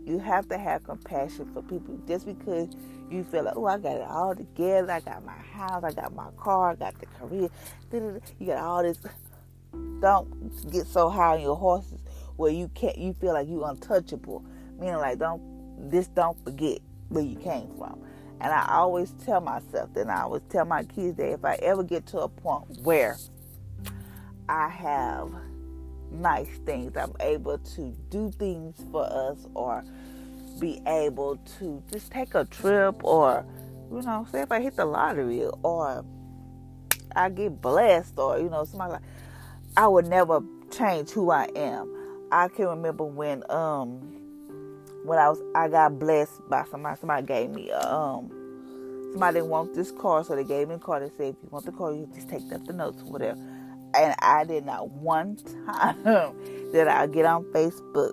you 0.05 0.19
have 0.19 0.49
to 0.49 0.59
have 0.59 0.83
compassion 0.85 1.49
for 1.53 1.63
people 1.63 1.99
just 2.09 2.27
because 2.27 2.69
you 3.09 3.23
feel 3.23 3.45
like, 3.45 3.57
oh, 3.57 3.67
I 3.67 3.79
got 3.79 3.97
it 3.97 4.09
all 4.09 4.35
together. 4.35 4.91
I 4.91 5.01
got 5.01 5.25
my 5.25 5.33
house, 5.33 5.85
I 5.85 5.93
got 5.93 6.15
my 6.15 6.31
car, 6.37 6.73
I 6.73 6.75
got 6.75 6.99
the 6.99 7.07
career. 7.07 7.49
You 7.93 8.47
got 8.47 8.59
all 8.59 8.83
this. 8.83 8.99
Don't 10.01 10.71
get 10.73 10.87
so 10.87 11.09
high 11.09 11.35
on 11.35 11.41
your 11.41 11.57
horses 11.57 12.01
where 12.37 12.51
you 12.51 12.69
can't. 12.75 12.99
You 12.99 13.13
feel 13.15 13.35
like 13.35 13.49
you 13.49 13.65
untouchable. 13.65 14.45
Meaning 14.79 14.97
like, 14.97 15.19
don't 15.19 15.91
this. 15.91 16.09
Don't 16.09 16.43
forget 16.45 16.81
where 17.13 17.25
you 17.25 17.37
came 17.37 17.69
from. 17.77 18.03
And 18.41 18.53
I 18.53 18.67
always 18.73 19.13
tell 19.25 19.41
myself, 19.41 19.95
and 19.95 20.11
I 20.11 20.23
always 20.23 20.43
tell 20.49 20.65
my 20.65 20.83
kids 20.83 21.17
that 21.19 21.33
if 21.33 21.45
I 21.45 21.55
ever 21.57 21.85
get 21.85 22.07
to 22.07 22.21
a 22.21 22.29
point 22.29 22.81
where 22.83 23.17
I 24.49 24.69
have 24.69 25.31
nice 26.11 26.49
things, 26.67 26.97
I'm 26.97 27.15
able 27.21 27.59
to 27.59 27.97
do 28.11 28.33
things 28.33 28.85
for 28.91 29.05
us 29.05 29.47
or 29.55 29.85
be 30.59 30.83
able 30.87 31.37
to 31.59 31.83
just 31.93 32.11
take 32.11 32.35
a 32.35 32.45
trip 32.45 33.05
or, 33.05 33.47
you 33.93 34.03
know, 34.03 34.27
say 34.33 34.43
if 34.43 34.51
I 34.51 34.61
hit 34.61 34.77
the 34.77 34.87
lottery 34.87 35.45
or 35.63 36.05
I 37.15 37.29
get 37.29 37.61
blessed 37.61 38.19
or, 38.19 38.39
you 38.39 38.51
know, 38.51 38.65
somebody 38.65 38.95
like, 38.95 39.03
I 39.77 39.87
would 39.87 40.07
never 40.09 40.41
change 40.71 41.11
who 41.11 41.31
I 41.31 41.49
am. 41.55 41.95
I 42.33 42.49
can 42.49 42.67
remember 42.67 43.05
when, 43.05 43.49
um, 43.51 44.22
when 45.05 45.19
I 45.19 45.29
was 45.29 45.43
I 45.55 45.69
got 45.69 45.99
blessed 45.99 46.49
by 46.49 46.65
somebody. 46.71 46.99
Somebody 46.99 47.27
gave 47.27 47.51
me 47.51 47.71
a, 47.71 47.93
um 47.93 48.31
somebody 49.13 49.37
didn't 49.39 49.51
want 49.51 49.75
this 49.75 49.91
car, 49.91 50.25
so 50.25 50.37
they 50.37 50.45
gave 50.45 50.69
me 50.69 50.77
a 50.77 50.79
car. 50.79 51.01
They 51.01 51.11
said 51.17 51.35
if 51.35 51.37
you 51.43 51.49
want 51.51 51.65
the 51.67 51.73
car, 51.73 51.93
you 51.93 52.09
just 52.15 52.29
take 52.29 52.53
up 52.53 52.65
the 52.65 52.73
notes, 52.73 53.03
whatever. 53.03 53.41
And 53.95 54.15
I 54.21 54.45
did 54.45 54.65
not 54.65 54.91
one 54.91 55.37
time 55.67 56.03
that 56.73 56.89
I 56.89 57.07
get 57.07 57.27
on 57.27 57.45
Facebook. 57.47 58.13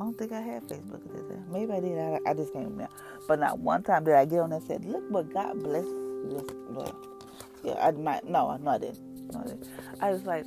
I 0.00 0.04
don't 0.04 0.16
think 0.16 0.32
I 0.32 0.40
had 0.40 0.62
Facebook 0.62 1.04
at 1.04 1.12
this 1.12 1.22
time. 1.22 1.44
Maybe 1.50 1.72
I 1.72 1.80
did. 1.80 1.98
I, 1.98 2.18
I 2.30 2.34
just 2.34 2.52
came 2.52 2.78
not. 2.78 2.90
But 3.26 3.40
not 3.40 3.58
one 3.58 3.82
time 3.82 4.04
did 4.04 4.14
I 4.14 4.24
get 4.24 4.38
on 4.38 4.50
there 4.50 4.58
and 4.58 4.66
said, 4.66 4.84
"Look 4.84 5.04
what 5.10 5.32
God 5.32 5.62
bless." 5.62 5.84
This. 5.84 6.92
Yeah, 7.64 7.74
I 7.80 7.90
might. 7.90 8.24
No, 8.28 8.56
no, 8.56 8.70
I 8.70 8.78
didn't. 8.78 9.32
No, 9.32 9.40
I 9.40 9.42
didn't. 9.44 9.68
I 10.00 10.10
was 10.10 10.24
like, 10.24 10.46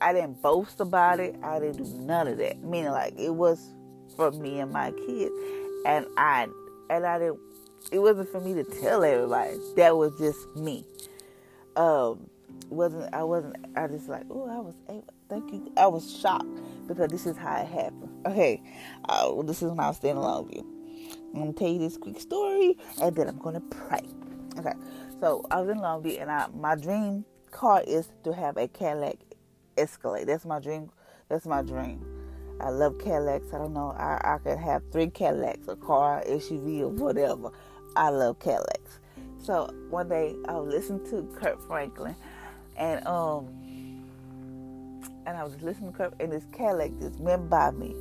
I 0.00 0.12
didn't 0.12 0.40
boast 0.42 0.80
about 0.80 1.18
it. 1.18 1.34
I 1.42 1.58
didn't 1.58 1.82
do 1.82 1.98
none 2.04 2.28
of 2.28 2.38
that. 2.38 2.62
Meaning, 2.62 2.90
like 2.90 3.18
it 3.18 3.34
was 3.34 3.72
for 4.20 4.30
me 4.32 4.60
and 4.60 4.70
my 4.70 4.90
kids. 4.90 5.32
And 5.86 6.06
I 6.18 6.46
and 6.90 7.06
I 7.06 7.18
didn't 7.18 7.40
it 7.90 7.98
wasn't 7.98 8.28
for 8.28 8.40
me 8.40 8.52
to 8.52 8.64
tell 8.64 9.02
everybody. 9.02 9.56
That 9.76 9.96
was 9.96 10.12
just 10.18 10.54
me. 10.54 10.84
Um 11.74 12.28
wasn't 12.68 13.14
I 13.14 13.24
wasn't 13.24 13.56
I 13.76 13.86
just 13.86 14.10
like, 14.10 14.24
oh 14.30 14.46
I 14.46 14.60
was 14.60 14.74
able 14.90 15.06
thank 15.30 15.50
you. 15.52 15.72
I 15.78 15.86
was 15.86 16.14
shocked 16.20 16.44
because 16.86 17.08
this 17.08 17.24
is 17.24 17.38
how 17.38 17.62
it 17.62 17.68
happened. 17.68 18.10
Okay. 18.26 18.62
Uh, 19.08 19.40
this 19.42 19.62
is 19.62 19.70
when 19.70 19.80
I 19.80 19.88
was 19.88 19.96
staying 19.96 20.16
in 20.16 20.22
Longview. 20.22 20.66
I'm 21.32 21.40
gonna 21.40 21.52
tell 21.54 21.68
you 21.68 21.78
this 21.78 21.96
quick 21.96 22.20
story 22.20 22.76
and 23.00 23.16
then 23.16 23.26
I'm 23.26 23.38
gonna 23.38 23.60
pray. 23.60 24.02
Okay. 24.58 24.74
So 25.18 25.46
I 25.50 25.62
was 25.62 25.70
in 25.70 25.78
Longview 25.78 26.20
and 26.20 26.30
I 26.30 26.48
my 26.54 26.74
dream 26.74 27.24
car 27.52 27.82
is 27.86 28.10
to 28.24 28.34
have 28.34 28.58
a 28.58 28.68
Cadillac 28.68 29.16
Escalade. 29.78 30.26
That's 30.26 30.44
my 30.44 30.60
dream 30.60 30.90
that's 31.30 31.46
my 31.46 31.62
dream. 31.62 32.09
I 32.60 32.70
love 32.70 32.98
Cadillacs. 32.98 33.52
I 33.54 33.58
don't 33.58 33.72
know. 33.72 33.94
I, 33.98 34.20
I 34.22 34.38
could 34.38 34.58
have 34.58 34.82
three 34.92 35.08
Cadillacs, 35.08 35.66
a 35.68 35.76
car, 35.76 36.22
SUV, 36.26 36.80
or 36.80 36.88
whatever. 36.88 37.50
I 37.96 38.10
love 38.10 38.38
Cadillacs. 38.38 38.98
So 39.42 39.72
one 39.88 40.08
day 40.08 40.36
I 40.46 40.52
was 40.54 40.72
listening 40.72 41.08
to 41.10 41.22
Kirk 41.38 41.66
Franklin, 41.66 42.14
and 42.76 43.06
um, 43.06 43.48
and 45.26 45.36
I 45.36 45.44
was 45.44 45.60
listening 45.62 45.92
to 45.92 45.96
Kirk, 45.96 46.14
and 46.20 46.30
this 46.30 46.44
Cadillac 46.52 46.90
just 47.00 47.18
went 47.18 47.48
by 47.48 47.70
me. 47.70 47.94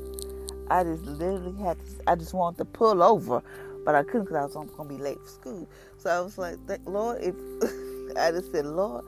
I 0.70 0.84
just 0.84 1.04
literally 1.04 1.58
had 1.62 1.80
to. 1.80 1.86
I 2.08 2.16
just 2.16 2.34
wanted 2.34 2.58
to 2.58 2.66
pull 2.66 3.02
over, 3.02 3.42
but 3.86 3.96
I 3.96 4.04
couldn't 4.04 4.26
because 4.26 4.36
I 4.36 4.44
was 4.44 4.54
going 4.54 4.90
to 4.90 4.96
be 4.96 5.02
late 5.02 5.20
for 5.22 5.30
school. 5.30 5.70
So 5.98 6.10
I 6.10 6.20
was 6.20 6.38
like, 6.38 6.58
Lord, 6.86 7.22
if 7.22 7.36
I 8.18 8.32
just 8.32 8.52
said, 8.52 8.66
Lord, 8.66 9.06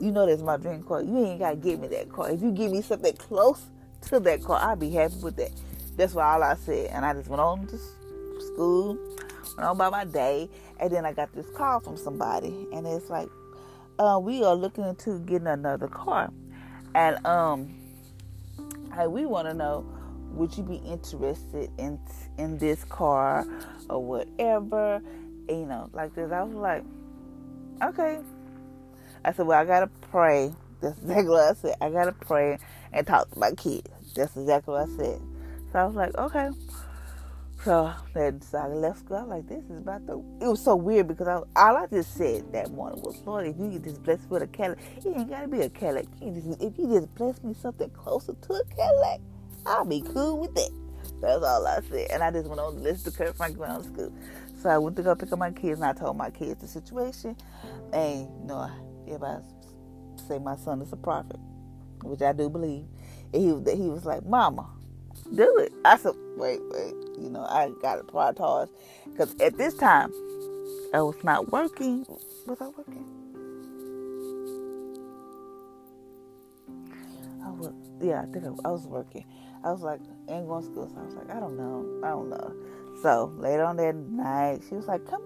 you 0.00 0.10
know 0.10 0.26
that's 0.26 0.42
my 0.42 0.56
dream 0.56 0.82
car. 0.82 1.02
You 1.02 1.26
ain't 1.26 1.40
got 1.40 1.50
to 1.50 1.56
give 1.56 1.80
me 1.80 1.88
that 1.88 2.10
car. 2.10 2.30
If 2.30 2.40
you 2.42 2.50
give 2.50 2.72
me 2.72 2.80
something 2.82 3.12
close 3.14 3.66
to 4.02 4.20
that 4.20 4.42
car. 4.42 4.60
I'd 4.62 4.80
be 4.80 4.90
happy 4.90 5.16
with 5.22 5.36
that. 5.36 5.50
That's 5.96 6.14
why 6.14 6.34
all 6.34 6.42
I 6.42 6.54
said. 6.54 6.90
And 6.92 7.04
I 7.04 7.12
just 7.12 7.28
went 7.28 7.40
on 7.40 7.66
to 7.66 7.78
school, 8.40 8.98
went 9.56 9.68
on 9.68 9.76
by 9.76 9.90
my 9.90 10.04
day, 10.04 10.48
and 10.80 10.90
then 10.90 11.04
I 11.04 11.12
got 11.12 11.32
this 11.34 11.46
call 11.56 11.80
from 11.80 11.96
somebody, 11.96 12.68
and 12.72 12.86
it's 12.86 13.10
like, 13.10 13.28
uh, 13.98 14.18
we 14.22 14.44
are 14.44 14.54
looking 14.54 14.84
into 14.84 15.18
getting 15.20 15.48
another 15.48 15.88
car, 15.88 16.32
and 16.94 17.24
um, 17.26 17.74
hey, 18.94 19.08
we 19.08 19.26
want 19.26 19.48
to 19.48 19.54
know, 19.54 19.84
would 20.32 20.56
you 20.56 20.62
be 20.62 20.76
interested 20.76 21.70
in 21.78 21.98
in 22.38 22.58
this 22.58 22.84
car 22.84 23.44
or 23.90 24.04
whatever, 24.04 25.02
and, 25.48 25.60
you 25.60 25.66
know, 25.66 25.90
like 25.92 26.14
this. 26.14 26.30
I 26.30 26.42
was 26.42 26.54
like, 26.54 26.84
okay. 27.82 28.20
I 29.24 29.32
said, 29.32 29.46
well, 29.46 29.58
I 29.58 29.64
gotta 29.64 29.88
pray. 30.12 30.54
That's 30.80 30.98
exactly 31.02 31.28
what 31.28 31.50
I 31.50 31.54
said. 31.54 31.74
I 31.80 31.90
gotta 31.90 32.12
pray 32.12 32.58
and 32.92 33.06
talk 33.06 33.30
to 33.32 33.38
my 33.38 33.52
kids. 33.52 33.88
That's 34.16 34.36
exactly 34.36 34.74
what 34.74 34.84
I 34.90 34.96
said. 34.96 35.20
So 35.72 35.78
I 35.80 35.84
was 35.86 35.96
like, 35.96 36.16
okay. 36.18 36.50
So 37.64 37.92
then 38.14 38.40
so 38.42 38.58
I 38.58 38.68
left 38.68 39.00
school. 39.00 39.18
I 39.18 39.22
was 39.22 39.30
like, 39.30 39.48
this 39.48 39.64
is 39.70 39.80
about 39.82 40.06
the. 40.06 40.18
It 40.42 40.48
was 40.48 40.62
so 40.64 40.76
weird 40.76 41.08
because 41.08 41.28
I, 41.28 41.36
all 41.36 41.76
I 41.78 41.86
just 41.86 42.14
said 42.14 42.52
that 42.52 42.70
morning 42.70 43.02
was, 43.02 43.20
Lord, 43.26 43.46
if 43.46 43.56
you 43.58 43.78
just 43.80 44.02
bless 44.04 44.20
me 44.20 44.26
with 44.30 44.42
a 44.44 44.48
Cadillac, 44.48 44.80
it 44.98 45.06
ain't 45.06 45.30
gotta 45.30 45.48
be 45.48 45.62
a 45.62 45.70
Cadillac. 45.70 46.06
If 46.20 46.78
you 46.78 46.88
just 46.94 47.14
bless 47.16 47.42
me 47.44 47.54
something 47.54 47.90
closer 47.90 48.34
to 48.34 48.54
a 48.54 48.64
Cadillac, 48.76 49.20
I'll 49.66 49.84
be 49.86 50.02
cool 50.02 50.40
with 50.40 50.54
that. 50.54 50.70
That's 51.22 51.44
all 51.44 51.66
I 51.66 51.80
said. 51.90 52.08
And 52.12 52.22
I 52.22 52.30
just 52.30 52.48
went 52.48 52.60
on 52.60 52.74
to 52.76 52.80
listen 52.80 53.12
to 53.12 53.18
Kirk 53.18 53.36
Franklin 53.36 53.70
on 53.70 53.84
school. 53.84 54.12
So 54.62 54.70
I 54.70 54.78
went 54.78 54.96
to 54.96 55.02
go 55.02 55.14
pick 55.16 55.32
up 55.32 55.38
my 55.38 55.52
kids, 55.52 55.80
and 55.80 55.84
I 55.84 55.94
told 55.94 56.16
my 56.16 56.30
kids 56.30 56.60
the 56.62 56.68
situation. 56.68 57.36
And 57.92 58.22
you 58.22 58.46
know, 58.46 58.70
everybody 59.06 59.44
say 60.28 60.38
my 60.38 60.56
son 60.56 60.82
is 60.82 60.92
a 60.92 60.96
prophet, 60.96 61.38
which 62.02 62.22
I 62.22 62.32
do 62.32 62.48
believe. 62.48 62.84
And 63.32 63.42
he 63.42 63.76
he 63.76 63.88
was 63.88 64.04
like, 64.04 64.24
"Mama, 64.24 64.66
do 65.34 65.58
it." 65.58 65.72
I 65.84 65.96
said, 65.96 66.14
"Wait, 66.36 66.60
wait." 66.70 66.94
You 67.18 67.30
know, 67.30 67.44
I 67.44 67.70
got 67.82 67.96
to 67.96 68.02
prioritize 68.02 68.68
because 69.06 69.34
at 69.40 69.58
this 69.58 69.74
time 69.74 70.12
I 70.94 71.02
was 71.02 71.22
not 71.22 71.50
working. 71.52 72.06
Was 72.46 72.60
I 72.60 72.68
working? 72.68 73.04
I 77.44 77.50
was. 77.50 77.72
Yeah, 78.00 78.22
I 78.22 78.26
think 78.32 78.44
I, 78.44 78.68
I 78.68 78.70
was 78.70 78.86
working. 78.86 79.24
I 79.64 79.72
was 79.72 79.82
like, 79.82 80.00
ain't 80.28 80.46
going 80.46 80.62
to 80.62 80.70
school. 80.70 80.88
So 80.88 81.00
I 81.00 81.04
was 81.04 81.14
like, 81.14 81.30
I 81.30 81.40
don't 81.40 81.56
know. 81.56 82.00
I 82.04 82.10
don't 82.10 82.30
know. 82.30 82.54
So 83.02 83.32
later 83.36 83.64
on 83.64 83.76
that 83.78 83.94
night, 83.96 84.60
she 84.68 84.76
was 84.76 84.86
like, 84.86 85.04
come 85.06 85.22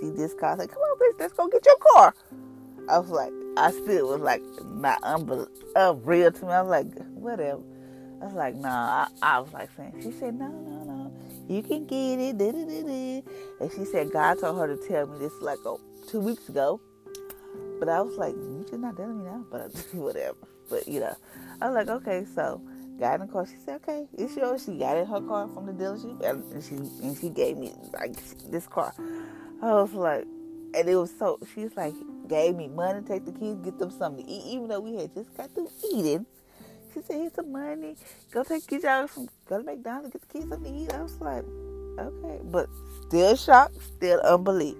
see 0.00 0.10
this 0.10 0.34
car. 0.34 0.54
I 0.54 0.56
said, 0.58 0.70
come 0.70 0.78
on, 0.78 0.98
bitch, 0.98 1.20
let's 1.20 1.32
go 1.32 1.48
get 1.48 1.64
your 1.64 1.76
car. 1.94 2.14
I 2.88 2.98
was 2.98 3.10
like, 3.10 3.32
I 3.58 3.70
still 3.72 4.08
was 4.08 4.20
like 4.20 4.42
not 4.64 5.00
unreal 5.02 6.32
to 6.32 6.44
me. 6.44 6.52
I 6.52 6.62
was 6.62 6.70
like, 6.70 7.06
whatever. 7.08 7.62
I 8.20 8.24
was 8.24 8.34
like, 8.34 8.54
nah. 8.56 9.06
I, 9.22 9.36
I 9.36 9.40
was 9.40 9.52
like 9.52 9.70
saying, 9.76 9.94
she 10.02 10.12
said, 10.12 10.34
no, 10.34 10.48
no, 10.48 10.84
no, 10.84 11.12
you 11.48 11.62
can 11.62 11.86
get 11.86 12.18
it. 12.18 12.38
Da, 12.38 12.52
da, 12.52 12.64
da. 12.64 13.22
And 13.60 13.72
she 13.72 13.84
said, 13.84 14.10
God 14.12 14.40
told 14.40 14.58
her 14.58 14.74
to 14.74 14.88
tell 14.88 15.06
me 15.06 15.18
this 15.18 15.32
like 15.40 15.58
oh, 15.64 15.80
two 16.08 16.20
weeks 16.20 16.48
ago. 16.48 16.80
But 17.78 17.88
I 17.88 18.00
was 18.00 18.16
like, 18.16 18.34
you 18.34 18.66
should 18.68 18.80
not 18.80 18.96
telling 18.96 19.18
me 19.18 19.24
now. 19.24 19.44
But 19.50 19.74
whatever. 19.92 20.36
But 20.68 20.86
you 20.86 21.00
know, 21.00 21.16
I 21.60 21.70
was 21.70 21.74
like, 21.74 21.88
okay, 21.88 22.26
so 22.34 22.60
got 22.98 23.20
in 23.20 23.26
the 23.26 23.32
car. 23.32 23.46
She 23.46 23.56
said, 23.64 23.76
"Okay, 23.76 24.06
it's 24.16 24.36
yours." 24.36 24.64
She 24.64 24.78
got 24.78 24.96
in 24.96 25.06
her 25.06 25.20
car 25.20 25.48
from 25.48 25.66
the 25.66 25.72
dealership, 25.72 26.20
and 26.22 26.62
she 26.62 26.74
and 26.74 27.16
she 27.16 27.28
gave 27.30 27.56
me 27.56 27.72
like 27.94 28.16
this 28.50 28.66
car. 28.66 28.92
I 29.62 29.72
was 29.74 29.92
like, 29.92 30.24
and 30.74 30.88
it 30.88 30.96
was 30.96 31.12
so. 31.16 31.38
She's 31.54 31.76
like, 31.76 31.94
gave 32.28 32.54
me 32.54 32.68
money 32.68 33.00
take 33.06 33.24
the 33.24 33.32
kids, 33.32 33.60
get 33.64 33.78
them 33.78 33.90
something 33.90 34.24
to 34.24 34.30
eat, 34.30 34.54
even 34.54 34.68
though 34.68 34.80
we 34.80 34.96
had 34.96 35.12
just 35.14 35.34
got 35.36 35.52
through 35.54 35.70
eating. 35.92 36.26
She 36.92 37.00
said, 37.02 37.16
"Here's 37.16 37.34
some 37.34 37.52
money. 37.52 37.96
Go 38.30 38.42
take 38.44 38.66
kids 38.66 38.84
out 38.84 39.10
from 39.10 39.28
go 39.48 39.58
to 39.58 39.64
McDonald's, 39.64 40.10
get 40.12 40.22
the 40.22 40.26
kids 40.28 40.48
something 40.48 40.72
to 40.72 40.80
eat." 40.80 40.92
I 40.94 41.02
was 41.02 41.20
like, 41.20 41.44
"Okay," 41.98 42.40
but 42.44 42.68
still 43.06 43.36
shocked, 43.36 43.80
still 43.82 44.20
unbelief. 44.20 44.76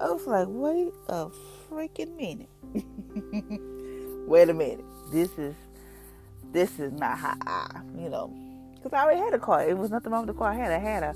I 0.00 0.10
was 0.10 0.26
like, 0.26 0.46
"Wait 0.48 0.92
a 1.08 1.28
freaking 1.70 2.16
minute! 2.16 2.48
Wait 4.28 4.48
a 4.48 4.54
minute! 4.54 4.84
This 5.10 5.30
is 5.38 5.54
this 6.52 6.78
is 6.78 6.92
not 6.92 7.18
how 7.18 7.34
I, 7.46 7.80
you 7.96 8.08
know, 8.08 8.32
because 8.74 8.92
I 8.92 9.02
already 9.02 9.20
had 9.20 9.34
a 9.34 9.38
car. 9.38 9.66
It 9.66 9.76
was 9.76 9.90
nothing 9.90 10.12
wrong 10.12 10.26
with 10.26 10.34
the 10.34 10.38
car 10.38 10.52
I 10.52 10.54
had. 10.54 10.70
I 10.70 10.78
had 10.78 11.02
a 11.02 11.14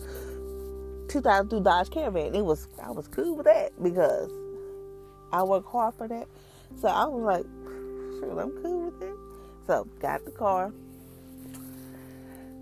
2002 1.09 1.61
Dodge 1.61 1.91
Caravan. 1.91 2.35
It 2.35 2.45
was 2.45 2.69
I 2.83 2.91
was 2.91 3.09
cool 3.09 3.37
with 3.37 3.47
that 3.47 3.71
because 3.83 4.31
I 5.33 5.43
worked 5.43 5.71
hard 5.71 5.95
for 5.95 6.09
that. 6.09 6.27
So 6.81 6.89
I 6.89 7.07
was 7.07 7.23
like, 7.23 7.45
sure, 8.21 8.41
I'm 8.41 8.51
cool 8.63 8.91
with 8.91 9.03
it. 9.03 9.15
So 9.67 9.87
got 10.01 10.25
the 10.25 10.31
car. 10.31 10.73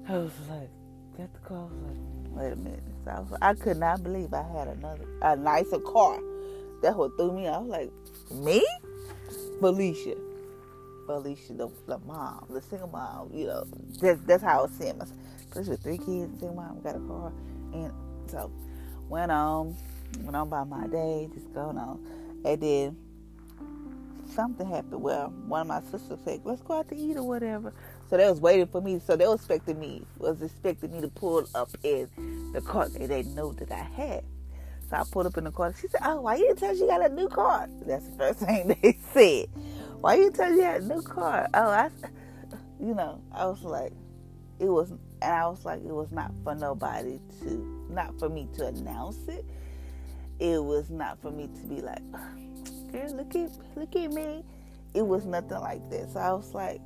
I 0.08 0.12
was 0.12 0.32
like, 0.48 0.70
got 1.16 1.32
the 1.32 1.40
car. 1.40 1.58
I 1.58 1.62
was 1.64 1.82
like, 1.82 1.96
wait 2.36 2.52
a 2.52 2.56
minute. 2.56 2.82
So 3.04 3.10
I, 3.10 3.20
was, 3.20 3.38
I 3.42 3.54
could 3.54 3.76
not 3.78 4.02
believe 4.02 4.32
I 4.34 4.42
had 4.42 4.68
another 4.68 5.04
a 5.22 5.36
nicer 5.36 5.78
car. 5.80 6.20
That's 6.82 6.96
what 6.96 7.16
threw 7.16 7.32
me. 7.32 7.48
I 7.48 7.58
was 7.58 7.68
like, 7.68 7.90
me, 8.32 8.64
Felicia. 9.60 10.16
Felicia, 11.06 11.54
the, 11.54 11.68
the 11.86 11.98
mom, 12.00 12.46
the 12.50 12.62
single 12.62 12.88
mom, 12.88 13.30
you 13.34 13.46
know, 13.46 13.64
that's, 14.00 14.20
that's 14.26 14.42
how 14.42 14.60
I 14.60 14.62
was 14.62 14.70
seeing 14.78 14.96
myself. 14.96 15.18
Especially 15.48 15.70
with 15.72 15.82
three 15.82 15.98
kids, 15.98 16.38
single 16.38 16.54
mom, 16.54 16.80
got 16.82 16.94
a 16.94 17.00
car. 17.00 17.32
And 17.72 17.92
so 18.28 18.52
went 19.08 19.32
on, 19.32 19.76
went 20.20 20.36
on 20.36 20.48
by 20.48 20.62
my 20.62 20.86
day, 20.86 21.28
just 21.34 21.52
going 21.52 21.78
on. 21.78 21.98
And 22.44 22.60
then 22.60 22.96
something 24.30 24.66
happened. 24.66 25.02
Well, 25.02 25.28
one 25.46 25.62
of 25.62 25.66
my 25.66 25.80
sisters 25.90 26.18
said, 26.24 26.40
let's 26.44 26.62
go 26.62 26.78
out 26.78 26.88
to 26.88 26.96
eat 26.96 27.16
or 27.16 27.24
whatever. 27.24 27.72
So 28.08 28.16
they 28.16 28.28
was 28.28 28.40
waiting 28.40 28.66
for 28.66 28.80
me. 28.80 29.00
So 29.04 29.16
they 29.16 29.26
was 29.26 29.40
expecting 29.40 29.78
me, 29.78 30.04
was 30.18 30.42
expecting 30.42 30.92
me 30.92 31.00
to 31.02 31.08
pull 31.08 31.46
up 31.54 31.70
in 31.82 32.08
the 32.52 32.60
car 32.60 32.88
they 32.88 33.06
didn't 33.06 33.34
know 33.34 33.52
that 33.52 33.70
I 33.70 33.82
had. 33.82 34.24
So 34.88 34.96
I 34.96 35.04
pulled 35.10 35.26
up 35.26 35.38
in 35.38 35.44
the 35.44 35.52
car. 35.52 35.72
She 35.80 35.86
said, 35.86 36.00
"Oh, 36.04 36.22
why 36.22 36.34
you 36.36 36.48
didn't 36.48 36.58
tell 36.58 36.74
she 36.74 36.86
got 36.86 37.08
a 37.08 37.14
new 37.14 37.28
car?" 37.28 37.68
That's 37.86 38.08
the 38.08 38.16
first 38.16 38.38
thing 38.40 38.76
they 38.82 38.98
said. 39.12 39.48
Why 40.00 40.16
you 40.16 40.32
tell 40.32 40.52
you 40.52 40.62
had 40.62 40.82
a 40.82 40.86
new 40.86 41.02
car? 41.02 41.48
Oh, 41.54 41.68
I, 41.68 41.90
you 42.80 42.94
know, 42.94 43.20
I 43.32 43.46
was 43.46 43.62
like, 43.62 43.92
it 44.58 44.68
was, 44.68 44.90
and 44.90 45.00
I 45.22 45.46
was 45.46 45.64
like, 45.64 45.80
it 45.80 45.92
was 45.92 46.10
not 46.10 46.32
for 46.42 46.54
nobody 46.54 47.20
to, 47.42 47.86
not 47.90 48.18
for 48.18 48.28
me 48.28 48.48
to 48.56 48.66
announce 48.66 49.28
it. 49.28 49.44
It 50.40 50.62
was 50.64 50.90
not 50.90 51.20
for 51.20 51.30
me 51.30 51.48
to 51.48 51.60
be 51.66 51.80
like, 51.80 52.02
girl, 52.90 53.14
look 53.14 53.34
at, 53.34 53.50
look 53.76 53.94
at 53.94 54.12
me. 54.12 54.42
It 54.94 55.06
was 55.06 55.24
nothing 55.24 55.60
like 55.60 55.88
this. 55.90 56.14
So 56.14 56.20
I 56.20 56.32
was 56.32 56.54
like, 56.54 56.80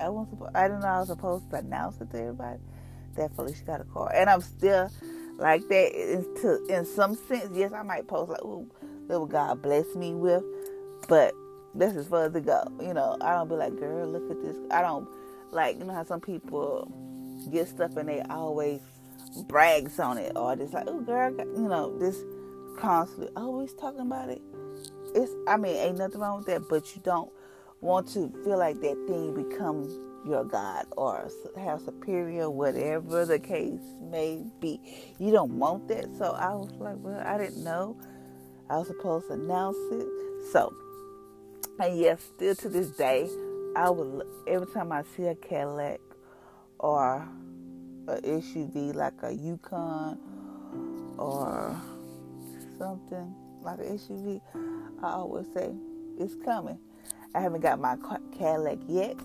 I 0.00 0.08
wasn't, 0.08 0.42
I 0.54 0.68
didn't 0.68 0.80
know 0.80 0.88
I 0.88 0.98
was 1.00 1.08
supposed 1.08 1.50
to 1.50 1.56
announce 1.56 2.00
it 2.00 2.10
to 2.10 2.18
everybody. 2.18 2.60
That 3.16 3.34
Felicia 3.34 3.64
got 3.64 3.80
a 3.80 3.84
car, 3.84 4.12
and 4.14 4.28
I'm 4.28 4.42
still 4.42 4.90
like 5.38 5.66
that. 5.68 5.92
In, 5.94 6.26
in 6.68 6.84
some 6.84 7.14
sense, 7.14 7.48
yes, 7.54 7.72
I 7.72 7.82
might 7.82 8.06
post 8.06 8.30
like, 8.30 8.44
"Ooh, 8.44 8.70
what 9.06 9.30
God 9.30 9.62
bless 9.62 9.94
me 9.94 10.12
with," 10.12 10.44
but 11.08 11.32
that's 11.74 11.96
as 11.96 12.08
far 12.08 12.24
as 12.24 12.34
it 12.34 12.44
go. 12.44 12.62
You 12.80 12.94
know, 12.94 13.16
I 13.20 13.32
don't 13.32 13.48
be 13.48 13.54
like, 13.54 13.76
girl, 13.78 14.06
look 14.06 14.30
at 14.30 14.42
this. 14.42 14.56
I 14.70 14.82
don't 14.82 15.08
like, 15.50 15.78
you 15.78 15.84
know 15.84 15.94
how 15.94 16.04
some 16.04 16.20
people 16.20 16.90
get 17.50 17.68
stuff 17.68 17.96
and 17.96 18.08
they 18.08 18.22
always 18.22 18.80
brags 19.48 19.98
on 20.00 20.18
it 20.18 20.32
or 20.36 20.56
just 20.56 20.72
like, 20.72 20.84
oh, 20.88 21.00
girl, 21.00 21.30
you 21.30 21.68
know, 21.68 21.96
this 21.98 22.22
constantly 22.76 23.28
always 23.36 23.72
talking 23.74 24.00
about 24.00 24.28
it. 24.28 24.42
It's, 25.14 25.32
I 25.48 25.56
mean, 25.56 25.76
ain't 25.76 25.98
nothing 25.98 26.20
wrong 26.20 26.38
with 26.38 26.46
that, 26.46 26.68
but 26.68 26.94
you 26.94 27.02
don't 27.02 27.30
want 27.80 28.08
to 28.08 28.32
feel 28.44 28.58
like 28.58 28.80
that 28.80 29.04
thing 29.06 29.34
becomes 29.34 29.98
your 30.26 30.44
God 30.44 30.86
or 30.96 31.28
have 31.56 31.80
superior, 31.80 32.50
whatever 32.50 33.24
the 33.24 33.38
case 33.38 33.80
may 34.00 34.42
be. 34.60 34.80
You 35.18 35.30
don't 35.30 35.52
want 35.52 35.88
that. 35.88 36.06
So 36.18 36.32
I 36.32 36.54
was 36.54 36.72
like, 36.78 36.96
well, 36.98 37.22
I 37.24 37.38
didn't 37.38 37.62
know. 37.62 37.96
I 38.68 38.78
was 38.78 38.88
supposed 38.88 39.28
to 39.28 39.34
announce 39.34 39.76
it. 39.92 40.06
So 40.52 40.74
and 41.78 41.98
yes, 41.98 42.22
still 42.34 42.54
to 42.54 42.68
this 42.70 42.88
day, 42.88 43.28
I 43.76 43.90
would 43.90 44.26
every 44.46 44.66
time 44.72 44.92
I 44.92 45.02
see 45.14 45.24
a 45.24 45.34
Cadillac 45.34 46.00
or 46.78 47.28
a 48.08 48.16
SUV 48.22 48.94
like 48.94 49.12
a 49.22 49.32
Yukon 49.32 50.18
or 51.18 51.78
something 52.78 53.34
like 53.62 53.78
an 53.78 53.98
SUV, 53.98 54.40
I 55.02 55.10
always 55.10 55.46
say 55.54 55.74
it's 56.18 56.34
coming. 56.44 56.78
I 57.34 57.40
haven't 57.40 57.60
got 57.60 57.80
my 57.80 57.96
Cadillac 58.36 58.78
yet, 58.88 59.16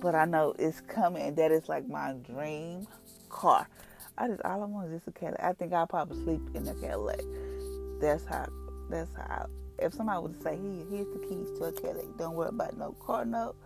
but 0.00 0.14
I 0.14 0.24
know 0.24 0.54
it's 0.58 0.80
coming, 0.80 1.22
and 1.22 1.36
that 1.36 1.52
is 1.52 1.68
like 1.68 1.88
my 1.88 2.12
dream 2.12 2.86
car. 3.28 3.68
I 4.16 4.28
just 4.28 4.42
all 4.42 4.62
I 4.62 4.66
want 4.66 4.88
is 4.88 4.98
just 4.98 5.08
a 5.08 5.12
Cadillac. 5.12 5.42
I 5.42 5.52
think 5.52 5.72
I'll 5.72 5.86
probably 5.86 6.22
sleep 6.24 6.40
in 6.54 6.66
a 6.68 6.74
Cadillac. 6.74 7.20
That's 8.00 8.24
how. 8.26 8.46
That's 8.90 9.10
how 9.16 9.48
if 9.78 9.94
somebody 9.94 10.22
would 10.22 10.42
say, 10.42 10.56
"Here, 10.56 10.84
here's 10.90 11.06
the 11.12 11.26
keys 11.26 11.50
to 11.58 11.64
a 11.64 11.72
Cadillac. 11.72 12.16
Don't 12.18 12.34
worry 12.34 12.50
about 12.50 12.76
no 12.76 12.92
car 12.92 13.24
note. 13.24 13.56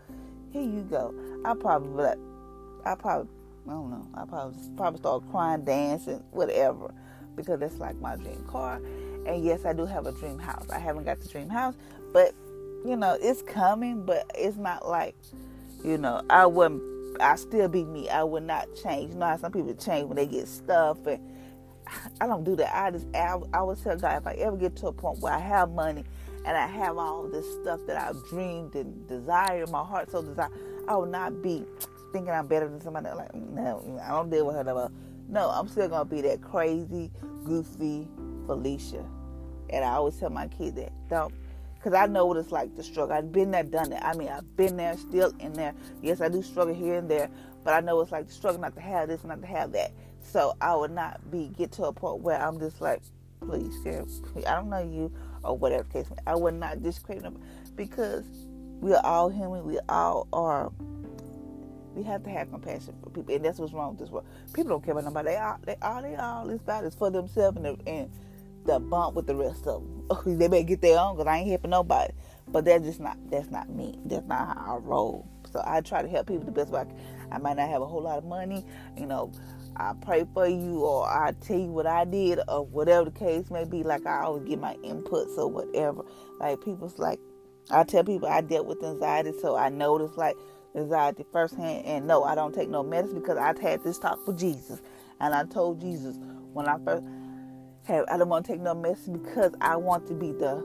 Here 0.53 0.63
you 0.63 0.83
go." 0.83 1.15
I 1.45 1.55
probably 1.55 2.11
I 2.85 2.95
probably, 2.95 3.29
I 3.67 3.71
don't 3.71 3.91
know. 3.91 4.09
I 4.15 4.25
probably 4.25 4.59
probably 4.77 5.01
start 5.01 5.25
crying, 5.31 5.65
dancing, 5.65 6.23
whatever, 6.31 6.95
because 7.35 7.59
that's 7.59 7.79
like 7.79 7.97
my 8.01 8.17
dream 8.17 8.45
car. 8.49 8.81
And 9.27 9.45
yes, 9.45 9.65
I 9.65 9.73
do 9.73 9.87
have 9.87 10.07
a 10.07 10.13
dream 10.13 10.39
house. 10.39 10.69
I 10.71 10.79
haven't 10.79 11.05
got 11.05 11.21
the 11.21 11.29
dream 11.29 11.49
house, 11.49 11.75
but 12.13 12.33
you 12.85 12.97
know, 12.97 13.19
it's 13.21 13.43
coming. 13.43 14.05
But 14.05 14.31
it's 14.35 14.57
not 14.57 14.89
like, 14.89 15.17
you 15.85 15.99
know, 15.99 16.23
I 16.31 16.47
wouldn't. 16.47 16.83
I 17.21 17.37
still 17.37 17.69
be 17.69 17.85
me. 17.85 18.09
I 18.09 18.23
would 18.23 18.43
not 18.43 18.69
change. 18.83 19.13
You 19.13 19.19
know 19.19 19.27
how 19.27 19.37
some 19.39 19.53
people 19.53 19.75
change 19.75 20.07
when 20.07 20.17
they 20.17 20.27
get 20.27 20.49
stuff 20.49 21.07
and 21.07 21.21
I 22.21 22.27
don't 22.27 22.45
do 22.45 22.57
that. 22.57 22.75
I 22.75 22.91
just 22.91 23.07
I, 23.15 23.37
I 23.53 23.63
would 23.63 23.83
tell 23.83 23.97
God 23.97 24.19
if 24.19 24.27
I 24.27 24.35
ever 24.35 24.57
get 24.57 24.77
to 24.77 24.89
a 24.89 24.93
point 24.93 25.21
where 25.21 25.33
I 25.33 25.39
have 25.39 25.71
money 25.71 26.05
and 26.45 26.57
I 26.57 26.67
have 26.67 26.97
all 26.99 27.27
this 27.29 27.51
stuff 27.63 27.81
that 27.87 27.97
I've 27.97 28.23
dreamed 28.29 28.75
and 28.75 29.09
desired, 29.09 29.71
my 29.71 29.85
heart 29.85 30.11
so 30.11 30.23
desire, 30.23 30.51
I 30.89 30.97
will 30.97 31.07
not 31.07 31.43
be 31.43 31.65
thinking 32.13 32.33
I'm 32.33 32.47
better 32.47 32.69
than 32.69 32.81
somebody. 32.81 33.09
Like 33.09 33.35
no, 33.35 34.01
I 34.05 34.11
don't 34.11 34.31
deal 34.31 34.47
with 34.47 34.57
her. 34.57 34.65
No, 34.65 34.75
more. 34.75 34.91
no 35.29 35.51
I'm 35.51 35.69
still 35.69 35.89
gonna 35.89 36.05
be 36.05 36.21
that 36.23 36.43
crazy, 36.43 37.11
goofy 37.45 38.09
Felicia. 38.47 39.05
And 39.71 39.85
I 39.85 39.95
always 39.95 40.17
tell 40.17 40.31
my 40.31 40.49
kid 40.49 40.77
that 40.77 40.93
don't, 41.09 41.35
because 41.75 41.93
I 41.93 42.07
know 42.07 42.27
what 42.27 42.37
it's 42.37 42.53
like 42.53 42.75
to 42.77 42.83
struggle. 42.83 43.17
I've 43.17 43.33
been 43.33 43.51
there, 43.51 43.65
done 43.65 43.93
it. 43.93 44.03
I 44.03 44.15
mean, 44.15 44.29
I've 44.29 44.57
been 44.57 44.77
there, 44.77 44.97
still 44.97 45.33
in 45.41 45.53
there. 45.53 45.75
Yes, 46.03 46.21
I 46.21 46.29
do 46.29 46.43
struggle 46.43 46.75
here 46.75 46.95
and 46.95 47.11
there, 47.11 47.29
but 47.65 47.75
I 47.75 47.81
know 47.81 48.01
it's 48.01 48.13
like 48.13 48.29
to 48.29 48.33
struggle 48.33 48.61
not 48.61 48.75
to 48.75 48.81
have 48.81 49.09
this, 49.09 49.25
not 49.25 49.41
to 49.41 49.47
have 49.47 49.73
that. 49.73 49.93
So 50.21 50.55
I 50.61 50.75
would 50.75 50.93
not 50.93 51.31
be 51.31 51.49
get 51.57 51.73
to 51.73 51.85
a 51.85 51.93
point 51.93 52.23
where 52.23 52.41
I'm 52.41 52.59
just 52.59 52.81
like, 52.81 53.03
please, 53.41 53.77
I 53.87 54.55
don't 54.55 54.71
know 54.71 54.83
you 54.83 55.13
or 55.45 55.57
whatever 55.57 55.85
case. 55.85 56.07
I 56.27 56.35
would 56.35 56.55
not 56.55 56.83
discredit 56.83 57.23
them 57.23 57.41
because 57.77 58.25
we 58.81 58.93
are 58.93 59.05
all 59.05 59.29
human. 59.29 59.65
We 59.65 59.79
all 59.89 60.27
are. 60.33 60.73
We 61.95 62.03
have 62.03 62.23
to 62.25 62.31
have 62.31 62.51
compassion 62.51 62.95
for 63.03 63.11
people, 63.11 63.35
and 63.35 63.45
that's 63.45 63.59
what's 63.59 63.73
wrong 63.73 63.91
with 63.91 64.01
this 64.01 64.11
world. 64.11 64.27
People 64.53 64.71
don't 64.71 64.85
care 64.85 64.93
about 64.93 65.05
nobody. 65.05 65.31
They 65.31 65.37
all, 65.37 65.59
they 65.65 65.77
all, 65.81 66.03
they 66.03 66.17
all 66.17 66.51
is 66.51 66.61
about 66.61 66.85
is 66.85 66.95
for 66.95 67.11
themselves, 67.11 67.57
and, 67.57 67.83
and 67.87 68.11
the 68.67 68.81
bump 68.81 69.17
with 69.17 69.27
the 69.27 69.37
rest 69.37 69.67
of 69.67 69.83
them. 69.83 70.39
they 70.39 70.49
better 70.49 70.65
get 70.65 70.81
their 70.83 70.99
own 70.99 71.17
because 71.17 71.29
I 71.29 71.39
ain't 71.39 71.49
helping 71.49 71.71
nobody. 71.71 72.13
But 72.49 72.65
that's 72.65 72.85
just 72.85 73.01
not 73.01 73.19
that's 73.31 73.51
not 73.51 73.71
me. 73.71 73.99
That's 74.07 74.27
not 74.27 74.57
how 74.59 74.77
I 74.77 74.79
roll. 74.79 75.29
So 75.53 75.63
I 75.67 75.81
try 75.81 76.03
to 76.03 76.09
help 76.09 76.29
people 76.29 76.45
the 76.45 76.53
best 76.53 76.71
way 76.71 76.81
I 76.81 76.85
can. 76.85 76.97
I 77.33 77.39
might 77.39 77.57
not 77.57 77.69
have 77.69 77.83
a 77.83 77.87
whole 77.87 78.03
lot 78.03 78.19
of 78.19 78.25
money, 78.25 78.65
you 78.97 79.07
know. 79.07 79.33
I 79.77 79.93
pray 80.03 80.27
for 80.33 80.47
you 80.49 80.85
or 80.85 81.07
I 81.07 81.33
tell 81.41 81.59
you 81.59 81.71
what 81.71 81.87
I 81.87 82.05
did 82.05 82.41
or 82.49 82.65
whatever 82.67 83.07
the 83.11 83.19
case 83.19 83.51
may 83.51 83.65
be. 83.65 83.83
Like 83.83 84.07
I 84.07 84.23
always 84.23 84.45
get 84.45 84.61
my 84.61 84.75
inputs 84.77 85.37
or 85.39 85.49
whatever. 85.49 86.03
Like 86.41 86.63
people's 86.65 86.99
like 86.99 87.21
I 87.71 87.85
tell 87.85 88.05
people 88.05 88.29
I 88.29 88.41
dealt 88.43 88.67
with 88.67 88.83
anxiety 88.85 89.33
so 89.41 89.57
I 89.57 89.69
notice 89.71 90.17
like 90.17 90.37
anxiety 90.77 91.25
firsthand 91.33 91.85
and 91.87 92.07
no, 92.07 92.25
I 92.25 92.35
don't 92.35 92.55
take 92.55 92.69
no 92.69 92.83
medicine 92.83 93.21
because 93.21 93.39
I've 93.39 93.59
had 93.59 93.85
this 93.85 93.99
talk 93.99 94.27
with 94.27 94.39
Jesus. 94.39 94.81
And 95.21 95.35
I 95.35 95.45
told 95.45 95.81
Jesus 95.81 96.17
when 96.53 96.69
I 96.69 96.79
first 96.85 97.05
have 97.87 98.07
I 98.11 98.19
don't 98.19 98.29
want 98.31 98.47
to 98.47 98.53
take 98.53 98.63
no 98.63 98.75
medicine 98.75 99.19
because 99.19 99.53
I 99.61 99.77
want 99.77 100.07
to 100.09 100.15
be 100.15 100.33
the 100.33 100.65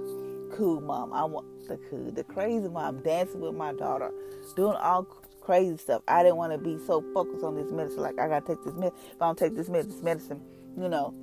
cool 0.57 0.81
mom. 0.81 1.13
I 1.13 1.25
want 1.25 1.47
the 1.67 1.79
cool, 1.89 2.11
the 2.11 2.25
crazy 2.25 2.69
mom, 2.69 3.03
dancing 3.03 3.41
with 3.41 3.55
my 3.55 3.73
daughter, 3.73 4.11
doing 4.55 4.77
all 4.77 5.03
crazy 5.41 5.77
stuff. 5.77 6.03
I 6.07 6.23
didn't 6.23 6.37
want 6.37 6.53
to 6.53 6.59
be 6.59 6.77
so 6.87 7.03
focused 7.13 7.43
on 7.43 7.55
this 7.55 7.71
medicine. 7.71 8.01
Like 8.03 8.19
I 8.19 8.27
gotta 8.29 8.45
take 8.47 8.63
this 8.63 8.75
medicine. 8.75 8.99
If 9.13 9.21
I 9.21 9.27
don't 9.27 9.39
take 9.39 9.55
this, 9.55 9.69
med- 9.69 9.89
this 9.89 10.03
medicine, 10.03 10.41
you 10.77 10.89
know, 10.89 11.15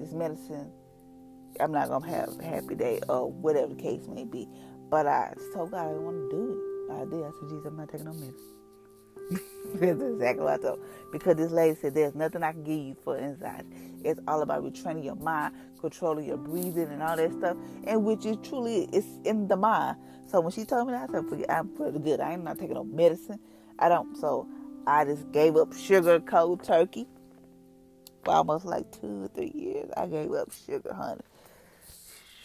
this 0.00 0.12
medicine, 0.12 0.72
I'm 1.60 1.72
not 1.72 1.88
gonna 1.88 2.08
have 2.08 2.30
a 2.40 2.44
happy 2.44 2.74
day 2.76 3.00
or 3.08 3.30
whatever 3.30 3.74
the 3.74 3.82
case 3.82 4.08
may 4.08 4.24
be. 4.24 4.48
But 4.90 5.06
I 5.06 5.34
told 5.54 5.72
God 5.72 5.86
I 5.86 5.88
didn't 5.88 6.04
want 6.04 6.30
to 6.30 6.36
do 6.36 6.52
it. 6.52 6.92
I 6.92 7.04
did. 7.06 7.24
I 7.24 7.30
said, 7.40 7.48
Jesus, 7.50 7.66
I'm 7.66 7.76
not 7.76 7.90
taking 7.90 8.06
no 8.06 8.14
medicine. 8.14 8.61
That's 9.74 10.00
exactly 10.02 10.44
what 10.44 10.60
I 10.60 10.62
told. 10.62 10.80
Because 11.12 11.36
this 11.36 11.50
lady 11.50 11.76
said, 11.80 11.94
There's 11.94 12.14
nothing 12.14 12.42
I 12.42 12.52
can 12.52 12.64
give 12.64 12.78
you 12.78 12.96
for 13.02 13.16
anxiety. 13.16 13.68
It's 14.04 14.20
all 14.26 14.42
about 14.42 14.64
retraining 14.64 15.04
your 15.04 15.16
mind, 15.16 15.54
controlling 15.80 16.26
your 16.26 16.36
breathing, 16.36 16.88
and 16.90 17.02
all 17.02 17.16
that 17.16 17.32
stuff. 17.32 17.56
And 17.84 18.04
which 18.04 18.26
is 18.26 18.36
truly 18.42 18.88
it's 18.92 19.06
in 19.24 19.48
the 19.48 19.56
mind. 19.56 19.96
So 20.30 20.40
when 20.40 20.52
she 20.52 20.64
told 20.64 20.88
me 20.88 20.94
that, 20.94 21.08
I 21.08 21.12
said, 21.12 21.28
Forget, 21.28 21.50
I'm 21.50 21.68
pretty 21.68 21.98
good. 21.98 22.20
I 22.20 22.32
ain't 22.32 22.44
not 22.44 22.58
taking 22.58 22.74
no 22.74 22.84
medicine. 22.84 23.38
I 23.78 23.88
don't. 23.88 24.16
So 24.16 24.46
I 24.86 25.04
just 25.04 25.30
gave 25.32 25.56
up 25.56 25.72
sugar 25.74 26.20
cold 26.20 26.64
turkey 26.64 27.06
for 28.24 28.32
almost 28.34 28.64
like 28.64 28.90
two 29.00 29.24
or 29.24 29.28
three 29.28 29.52
years. 29.54 29.90
I 29.96 30.06
gave 30.06 30.32
up 30.32 30.50
sugar, 30.66 30.92
honey. 30.92 31.22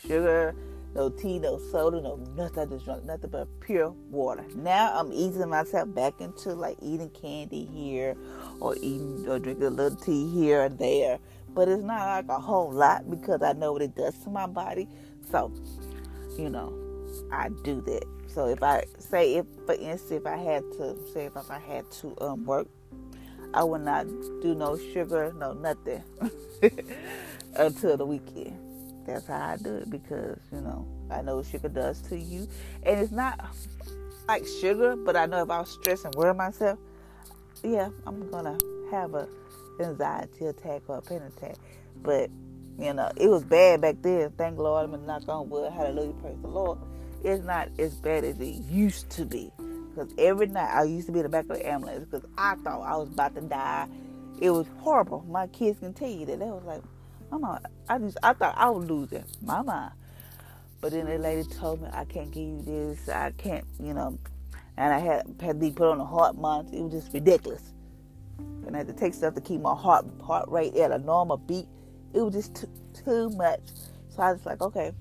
Sugar, 0.01 0.55
no 0.97 1.09
tea, 1.09 1.37
no 1.37 1.59
soda, 1.71 2.01
no 2.01 2.15
nothing. 2.35 2.59
I 2.59 2.65
just 2.65 2.83
drank 2.83 3.05
nothing 3.05 3.29
but 3.29 3.47
pure 3.59 3.91
water. 4.09 4.43
Now 4.55 4.99
I'm 4.99 5.13
easing 5.13 5.47
myself 5.47 5.93
back 5.93 6.19
into 6.19 6.53
like 6.53 6.77
eating 6.81 7.11
candy 7.11 7.65
here 7.65 8.17
or 8.59 8.75
eating 8.77 9.23
or 9.27 9.37
drinking 9.37 9.67
a 9.67 9.69
little 9.69 9.95
tea 9.95 10.27
here 10.27 10.63
and 10.63 10.77
there. 10.79 11.19
But 11.49 11.69
it's 11.69 11.83
not 11.83 11.99
like 11.99 12.25
a 12.29 12.39
whole 12.39 12.71
lot 12.71 13.09
because 13.09 13.43
I 13.43 13.53
know 13.53 13.73
what 13.73 13.83
it 13.83 13.95
does 13.95 14.17
to 14.23 14.29
my 14.29 14.47
body. 14.47 14.87
So, 15.31 15.53
you 16.35 16.49
know, 16.49 16.73
I 17.31 17.49
do 17.63 17.79
that. 17.81 18.05
So 18.27 18.47
if 18.47 18.63
I 18.63 18.85
say 18.97 19.35
if 19.35 19.45
for 19.67 19.75
instance 19.75 20.11
if 20.11 20.25
I 20.25 20.37
had 20.37 20.63
to 20.73 20.97
say 21.13 21.25
if 21.25 21.37
I 21.37 21.59
had 21.59 21.89
to 22.01 22.15
um, 22.21 22.43
work, 22.43 22.67
I 23.53 23.63
would 23.63 23.81
not 23.81 24.07
do 24.41 24.55
no 24.55 24.77
sugar, 24.77 25.31
no 25.37 25.53
nothing 25.53 26.03
until 27.55 27.97
the 27.97 28.05
weekend. 28.05 28.66
That's 29.07 29.25
how 29.25 29.53
I 29.53 29.57
do 29.57 29.77
it 29.77 29.89
because 29.89 30.37
you 30.51 30.61
know 30.61 30.87
I 31.09 31.21
know 31.21 31.37
what 31.37 31.47
sugar 31.47 31.69
does 31.69 32.01
to 32.03 32.17
you, 32.17 32.47
and 32.83 32.99
it's 32.99 33.11
not 33.11 33.55
like 34.27 34.45
sugar, 34.61 34.95
but 34.95 35.15
I 35.15 35.25
know 35.25 35.41
if 35.41 35.49
I 35.49 35.59
was 35.59 35.71
stressed 35.71 36.05
and 36.05 36.13
worry 36.15 36.33
myself, 36.35 36.77
yeah, 37.63 37.89
I'm 38.05 38.29
gonna 38.29 38.57
have 38.91 39.15
a 39.15 39.27
anxiety 39.79 40.45
attack 40.45 40.83
or 40.87 40.97
a 40.97 41.01
panic 41.01 41.33
attack. 41.37 41.55
But 42.03 42.29
you 42.77 42.93
know, 42.93 43.09
it 43.15 43.29
was 43.29 43.43
bad 43.43 43.81
back 43.81 43.95
then. 44.01 44.31
Thank 44.37 44.59
Lord, 44.59 44.85
I'm 44.85 44.91
not 45.07 45.25
gonna 45.25 45.39
knock 45.39 45.49
wood. 45.49 45.73
Hallelujah, 45.73 46.13
praise 46.13 46.37
the 46.41 46.47
Lord 46.47 46.77
it's 47.23 47.43
not 47.43 47.69
as 47.79 47.95
bad 47.95 48.23
as 48.23 48.39
it 48.39 48.55
used 48.69 49.09
to 49.11 49.25
be. 49.25 49.51
Because 49.57 50.13
every 50.17 50.47
night 50.47 50.69
I 50.73 50.83
used 50.83 51.07
to 51.07 51.11
be 51.11 51.19
in 51.19 51.23
the 51.23 51.29
back 51.29 51.45
of 51.45 51.57
the 51.57 51.67
ambulance 51.67 52.05
because 52.05 52.27
I 52.37 52.55
thought 52.55 52.81
I 52.81 52.95
was 52.97 53.09
about 53.09 53.35
to 53.35 53.41
die. 53.41 53.87
It 54.39 54.51
was 54.51 54.67
horrible. 54.79 55.25
My 55.27 55.47
kids 55.47 55.79
can 55.79 55.93
tell 55.93 56.09
you 56.09 56.25
that. 56.27 56.39
They 56.39 56.45
was 56.45 56.63
like, 56.63 56.83
Mama, 57.31 57.61
I 57.89 57.97
just 57.99 58.17
I 58.23 58.33
thought 58.33 58.55
I 58.57 58.69
was 58.69 58.89
losing 58.89 59.23
my 59.41 59.61
mind. 59.61 59.91
But 60.79 60.91
then 60.91 61.07
the 61.07 61.17
lady 61.17 61.43
told 61.49 61.81
me 61.81 61.89
I 61.91 62.05
can't 62.05 62.31
give 62.31 62.43
you 62.43 62.61
this. 62.63 63.09
I 63.09 63.31
can't, 63.31 63.65
you 63.79 63.93
know. 63.93 64.17
And 64.77 64.93
I 64.93 64.99
had 64.99 65.25
had 65.41 65.59
to 65.59 65.65
be 65.67 65.71
put 65.71 65.89
on 65.89 65.99
a 65.99 66.05
heart 66.05 66.37
monitor. 66.37 66.77
It 66.77 66.81
was 66.83 66.93
just 66.93 67.13
ridiculous. 67.13 67.73
And 68.65 68.75
I 68.75 68.79
had 68.79 68.87
to 68.87 68.93
take 68.93 69.13
stuff 69.13 69.33
to 69.35 69.41
keep 69.41 69.61
my 69.61 69.75
heart 69.75 70.05
heart 70.21 70.47
rate 70.49 70.75
at 70.75 70.91
a 70.91 70.99
normal 70.99 71.37
beat. 71.37 71.67
It 72.13 72.21
was 72.21 72.33
just 72.33 72.55
too, 72.55 72.69
too 73.03 73.29
much. 73.31 73.61
So 74.09 74.21
I 74.21 74.31
was 74.33 74.45
like, 74.45 74.61
okay, 74.61 74.91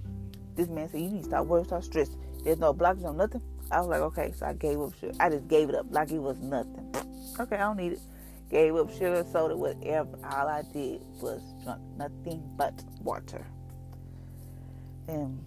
this 0.56 0.68
man 0.68 0.88
said, 0.88 1.00
You 1.00 1.10
need 1.10 1.22
to 1.22 1.28
stop 1.28 1.46
worrying, 1.46 1.66
stop 1.66 1.84
stressing. 1.84 2.18
There's 2.42 2.58
no 2.58 2.74
blockage, 2.74 3.02
no 3.02 3.12
nothing. 3.12 3.42
I 3.70 3.80
was 3.80 3.88
like, 3.88 4.00
Okay, 4.00 4.32
so 4.36 4.46
I 4.46 4.54
gave 4.54 4.80
up. 4.80 4.92
I 5.20 5.30
just 5.30 5.46
gave 5.48 5.68
it 5.68 5.74
up 5.74 5.86
like 5.90 6.10
it 6.10 6.18
was 6.18 6.38
nothing. 6.38 6.94
Okay, 7.38 7.56
I 7.56 7.60
don't 7.60 7.76
need 7.76 7.92
it. 7.92 8.00
Gave 8.50 8.76
up 8.76 8.90
sugar, 8.92 9.24
soda, 9.32 9.56
whatever. 9.56 10.18
All 10.24 10.48
I 10.48 10.62
did 10.72 11.02
was 11.20 11.42
drink 11.64 11.80
nothing 11.96 12.42
but 12.56 12.74
water. 13.02 13.46
And 15.08 15.44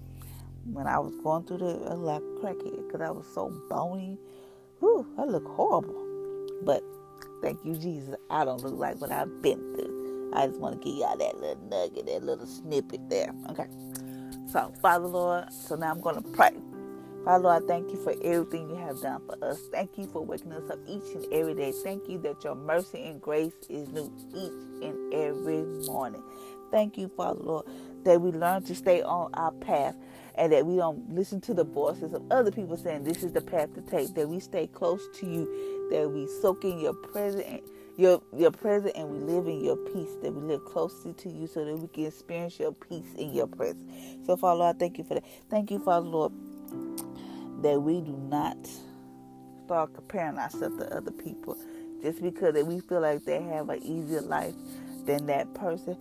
when 0.65 0.87
I 0.87 0.99
was 0.99 1.13
going 1.23 1.45
through 1.45 1.59
the, 1.59 1.87
I 1.89 1.93
like 1.93 2.21
crackhead 2.41 2.87
because 2.87 3.01
I 3.01 3.11
was 3.11 3.25
so 3.33 3.49
bony. 3.69 4.17
Whew, 4.79 5.07
I 5.17 5.25
look 5.25 5.47
horrible. 5.47 6.05
But 6.63 6.83
thank 7.41 7.59
you, 7.65 7.75
Jesus. 7.75 8.15
I 8.29 8.45
don't 8.45 8.63
look 8.63 8.77
like 8.77 9.01
what 9.01 9.11
I've 9.11 9.41
been 9.41 9.59
through. 9.75 10.31
I 10.33 10.47
just 10.47 10.59
want 10.59 10.81
to 10.81 10.85
give 10.89 10.97
y'all 10.99 11.17
that 11.17 11.37
little 11.37 11.63
nugget, 11.69 12.07
that 12.07 12.23
little 12.23 12.47
snippet 12.47 13.09
there. 13.09 13.33
Okay. 13.49 13.67
So, 14.51 14.73
Father 14.81 15.07
Lord, 15.07 15.53
so 15.53 15.75
now 15.75 15.91
I'm 15.91 16.01
going 16.01 16.21
to 16.21 16.29
pray. 16.31 16.51
Father 17.25 17.43
Lord, 17.43 17.63
I 17.63 17.67
thank 17.67 17.91
you 17.91 17.97
for 18.03 18.15
everything 18.23 18.69
you 18.69 18.77
have 18.77 19.01
done 19.01 19.21
for 19.27 19.37
us. 19.45 19.59
Thank 19.71 19.97
you 19.97 20.07
for 20.07 20.25
waking 20.25 20.53
us 20.53 20.69
up 20.71 20.79
each 20.87 21.15
and 21.15 21.25
every 21.33 21.53
day. 21.55 21.71
Thank 21.83 22.09
you 22.09 22.19
that 22.19 22.43
your 22.43 22.55
mercy 22.55 23.03
and 23.05 23.21
grace 23.21 23.53
is 23.69 23.89
new 23.89 24.11
each 24.35 24.83
and 24.83 25.13
every 25.13 25.63
morning. 25.87 26.23
Thank 26.71 26.97
you, 26.97 27.09
Father 27.09 27.41
Lord, 27.41 27.67
that 28.05 28.21
we 28.21 28.31
learn 28.31 28.63
to 28.63 28.75
stay 28.75 29.03
on 29.03 29.31
our 29.35 29.51
path 29.51 29.95
and 30.35 30.51
that 30.53 30.65
we 30.65 30.77
don't 30.77 31.11
listen 31.13 31.41
to 31.41 31.53
the 31.53 31.65
voices 31.65 32.13
of 32.13 32.23
other 32.31 32.51
people 32.51 32.77
saying 32.77 33.03
this 33.03 33.23
is 33.23 33.33
the 33.33 33.41
path 33.41 33.73
to 33.75 33.81
take, 33.83 34.15
that 34.15 34.29
we 34.29 34.39
stay 34.39 34.67
close 34.67 35.07
to 35.19 35.27
you, 35.27 35.89
that 35.91 36.09
we 36.09 36.27
soak 36.41 36.65
in 36.65 36.79
your 36.79 36.93
presence 36.95 37.61
your 37.97 38.21
your 38.35 38.51
presence 38.51 38.93
and 38.95 39.09
we 39.09 39.19
live 39.19 39.47
in 39.47 39.63
your 39.63 39.77
peace, 39.77 40.15
that 40.23 40.33
we 40.33 40.41
live 40.41 40.65
closely 40.65 41.13
to 41.13 41.29
you 41.29 41.47
so 41.47 41.65
that 41.65 41.77
we 41.77 41.87
can 41.89 42.05
experience 42.05 42.59
your 42.59 42.73
peace 42.73 43.13
in 43.17 43.33
your 43.33 43.47
presence. 43.47 43.83
So 44.25 44.37
Father 44.37 44.59
Lord, 44.59 44.79
thank 44.79 44.97
you 44.97 45.03
for 45.03 45.15
that. 45.15 45.25
Thank 45.49 45.71
you, 45.71 45.79
Father 45.79 46.07
Lord, 46.07 46.33
that 47.61 47.81
we 47.81 48.01
do 48.01 48.17
not 48.29 48.57
start 49.65 49.93
comparing 49.93 50.37
ourselves 50.37 50.77
to 50.77 50.95
other 50.95 51.11
people 51.11 51.57
just 52.01 52.21
because 52.21 52.53
that 52.53 52.65
we 52.65 52.79
feel 52.79 53.01
like 53.01 53.23
they 53.25 53.41
have 53.41 53.69
an 53.69 53.83
easier 53.83 54.21
life 54.21 54.53
than 55.05 55.25
that 55.27 55.53
person. 55.53 55.97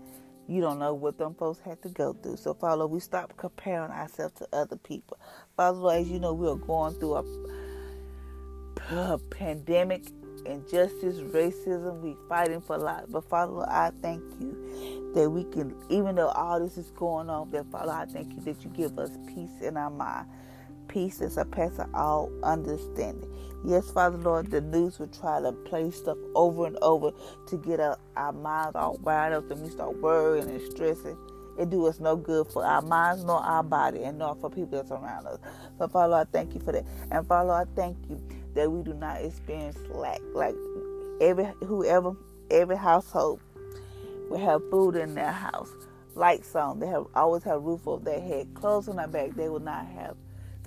You 0.46 0.60
don't 0.62 0.78
know 0.78 0.94
what 0.94 1.18
them 1.18 1.34
folks 1.34 1.60
had 1.60 1.82
to 1.82 1.90
go 1.90 2.14
through. 2.14 2.36
So, 2.36 2.54
Father, 2.54 2.86
we 2.86 3.00
stop 3.00 3.36
comparing 3.36 3.90
ourselves 3.90 4.34
to 4.38 4.48
other 4.52 4.76
people. 4.76 5.18
Father, 5.56 5.76
Lord, 5.76 6.00
as 6.00 6.08
you 6.08 6.20
know, 6.20 6.32
we 6.32 6.48
are 6.48 6.56
going 6.56 6.94
through 6.94 7.16
a, 7.16 7.24
a 8.94 9.18
pandemic 9.30 10.04
injustice, 10.46 11.18
racism. 11.18 12.00
We 12.00 12.16
fighting 12.28 12.60
for 12.60 12.78
life. 12.78 13.04
But 13.08 13.28
Father, 13.28 13.52
Lord, 13.52 13.68
I 13.68 13.90
thank 14.02 14.22
you 14.40 15.12
that 15.14 15.28
we 15.28 15.44
can, 15.44 15.74
even 15.90 16.16
though 16.16 16.28
all 16.28 16.60
this 16.60 16.78
is 16.78 16.90
going 16.92 17.28
on, 17.28 17.50
that 17.50 17.70
Father, 17.70 17.92
I 17.92 18.06
thank 18.06 18.34
you 18.34 18.40
that 18.42 18.64
you 18.64 18.70
give 18.70 18.98
us 18.98 19.10
peace 19.26 19.60
in 19.60 19.76
our 19.76 19.90
mind. 19.90 20.26
Peace 20.88 21.18
that 21.18 21.32
surpasses 21.32 21.86
all 21.94 22.30
understanding. 22.42 23.30
Yes, 23.64 23.90
Father 23.90 24.18
Lord, 24.18 24.50
the 24.50 24.60
news 24.60 24.98
will 24.98 25.08
try 25.08 25.40
to 25.40 25.52
play 25.52 25.90
stuff 25.90 26.18
over 26.34 26.66
and 26.66 26.78
over 26.80 27.12
to 27.48 27.56
get 27.58 27.80
our, 27.80 27.98
our 28.16 28.32
minds 28.32 28.76
all 28.76 28.98
wired 29.02 29.32
up 29.34 29.50
and 29.50 29.62
we 29.62 29.70
start 29.70 29.96
worrying 30.00 30.48
and 30.48 30.72
stressing 30.72 31.16
it 31.58 31.70
do 31.70 31.86
us 31.86 31.98
no 31.98 32.16
good 32.16 32.46
for 32.46 32.64
our 32.64 32.80
minds 32.82 33.24
nor 33.24 33.38
our 33.38 33.62
body 33.62 34.04
and 34.04 34.18
nor 34.18 34.36
for 34.36 34.48
people 34.48 34.78
that's 34.78 34.92
around 34.92 35.26
us. 35.26 35.38
So 35.78 35.88
Father, 35.88 36.14
I 36.14 36.24
thank 36.24 36.54
you 36.54 36.60
for 36.60 36.72
that. 36.72 36.84
And 37.10 37.26
Father, 37.26 37.50
I 37.50 37.64
thank 37.74 37.96
you 38.08 38.22
that 38.54 38.70
we 38.70 38.82
do 38.82 38.94
not 38.94 39.20
experience 39.22 39.76
lack. 39.90 40.20
Like 40.32 40.54
every 41.20 41.46
whoever 41.66 42.12
every 42.50 42.76
household 42.76 43.40
will 44.30 44.38
have 44.38 44.62
food 44.70 44.94
in 44.96 45.14
their 45.14 45.32
house, 45.32 45.70
lights 46.14 46.54
on. 46.54 46.78
They 46.78 46.86
have 46.86 47.06
always 47.14 47.42
have 47.42 47.62
roof 47.62 47.86
over 47.88 48.04
their 48.04 48.20
head, 48.20 48.54
clothes 48.54 48.88
on 48.88 48.96
their 48.96 49.08
back. 49.08 49.34
They 49.34 49.48
will 49.48 49.60
not 49.60 49.86
have. 49.86 50.16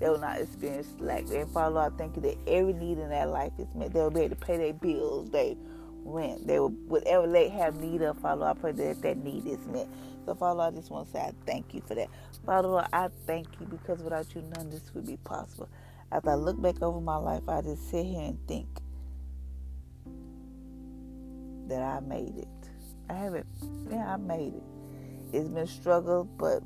They 0.02 0.08
will 0.08 0.18
not 0.18 0.40
experience 0.40 0.88
lack. 0.98 1.30
And 1.30 1.48
Father, 1.52 1.78
I 1.78 1.90
thank 1.90 2.16
you 2.16 2.22
that 2.22 2.36
every 2.48 2.72
need 2.72 2.98
in 2.98 3.08
their 3.08 3.26
life 3.26 3.52
is 3.56 3.72
met. 3.72 3.92
They 3.92 4.00
will 4.00 4.10
be 4.10 4.22
able 4.22 4.34
to 4.34 4.44
pay 4.44 4.56
their 4.56 4.72
bills, 4.72 5.30
they 5.30 5.56
rent, 6.04 6.44
they 6.44 6.58
will 6.58 6.70
whatever 6.70 7.30
they 7.30 7.48
have 7.50 7.76
need 7.76 8.02
of. 8.02 8.18
Father, 8.18 8.46
I 8.46 8.54
pray 8.54 8.72
that 8.72 9.00
that 9.02 9.18
need 9.18 9.46
is 9.46 9.64
met. 9.68 9.86
So, 10.26 10.34
Father, 10.34 10.62
I 10.62 10.70
just 10.72 10.90
want 10.90 11.06
to 11.06 11.12
say 11.12 11.20
I 11.20 11.32
thank 11.46 11.72
you 11.72 11.82
for 11.86 11.94
that. 11.94 12.08
Father, 12.44 12.84
I 12.92 13.10
thank 13.28 13.46
you 13.60 13.66
because 13.66 14.02
without 14.02 14.34
you, 14.34 14.42
none 14.56 14.66
of 14.66 14.72
this 14.72 14.90
would 14.92 15.06
be 15.06 15.18
possible. 15.18 15.68
As 16.10 16.26
I 16.26 16.34
look 16.34 16.60
back 16.60 16.82
over 16.82 17.00
my 17.00 17.16
life, 17.16 17.48
I 17.48 17.60
just 17.60 17.88
sit 17.88 18.04
here 18.04 18.22
and 18.22 18.38
think 18.48 18.66
that 21.68 21.80
I 21.80 22.00
made 22.00 22.38
it. 22.38 22.48
I 23.08 23.14
haven't, 23.14 23.46
yeah, 23.88 24.14
I 24.14 24.16
made 24.16 24.54
it. 24.54 24.62
it's 25.32 25.48
been 25.48 25.62
a 25.62 25.66
struggle, 25.68 26.24
but 26.24 26.64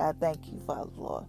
I 0.00 0.10
thank 0.12 0.48
you, 0.48 0.60
Father 0.66 0.90
Lord, 0.96 1.26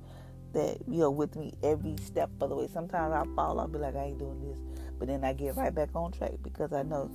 that 0.54 0.78
you're 0.88 1.12
with 1.12 1.36
me 1.36 1.54
every 1.64 1.98
step 1.98 2.30
of 2.42 2.50
the 2.50 2.56
way. 2.56 2.70
Sometimes 2.74 3.14
I 3.14 3.26
fall, 3.36 3.60
I'll 3.60 3.68
be 3.68 3.80
like, 3.80 3.96
I 3.96 4.06
ain't 4.06 4.20
doing 4.20 4.42
this. 4.42 4.60
But 5.00 5.10
then 5.10 5.24
I 5.24 5.34
get 5.34 5.56
right 5.58 5.74
back 5.74 5.90
on 5.96 6.12
track 6.12 6.34
because 6.44 6.74
I 6.74 6.84
know 6.84 7.12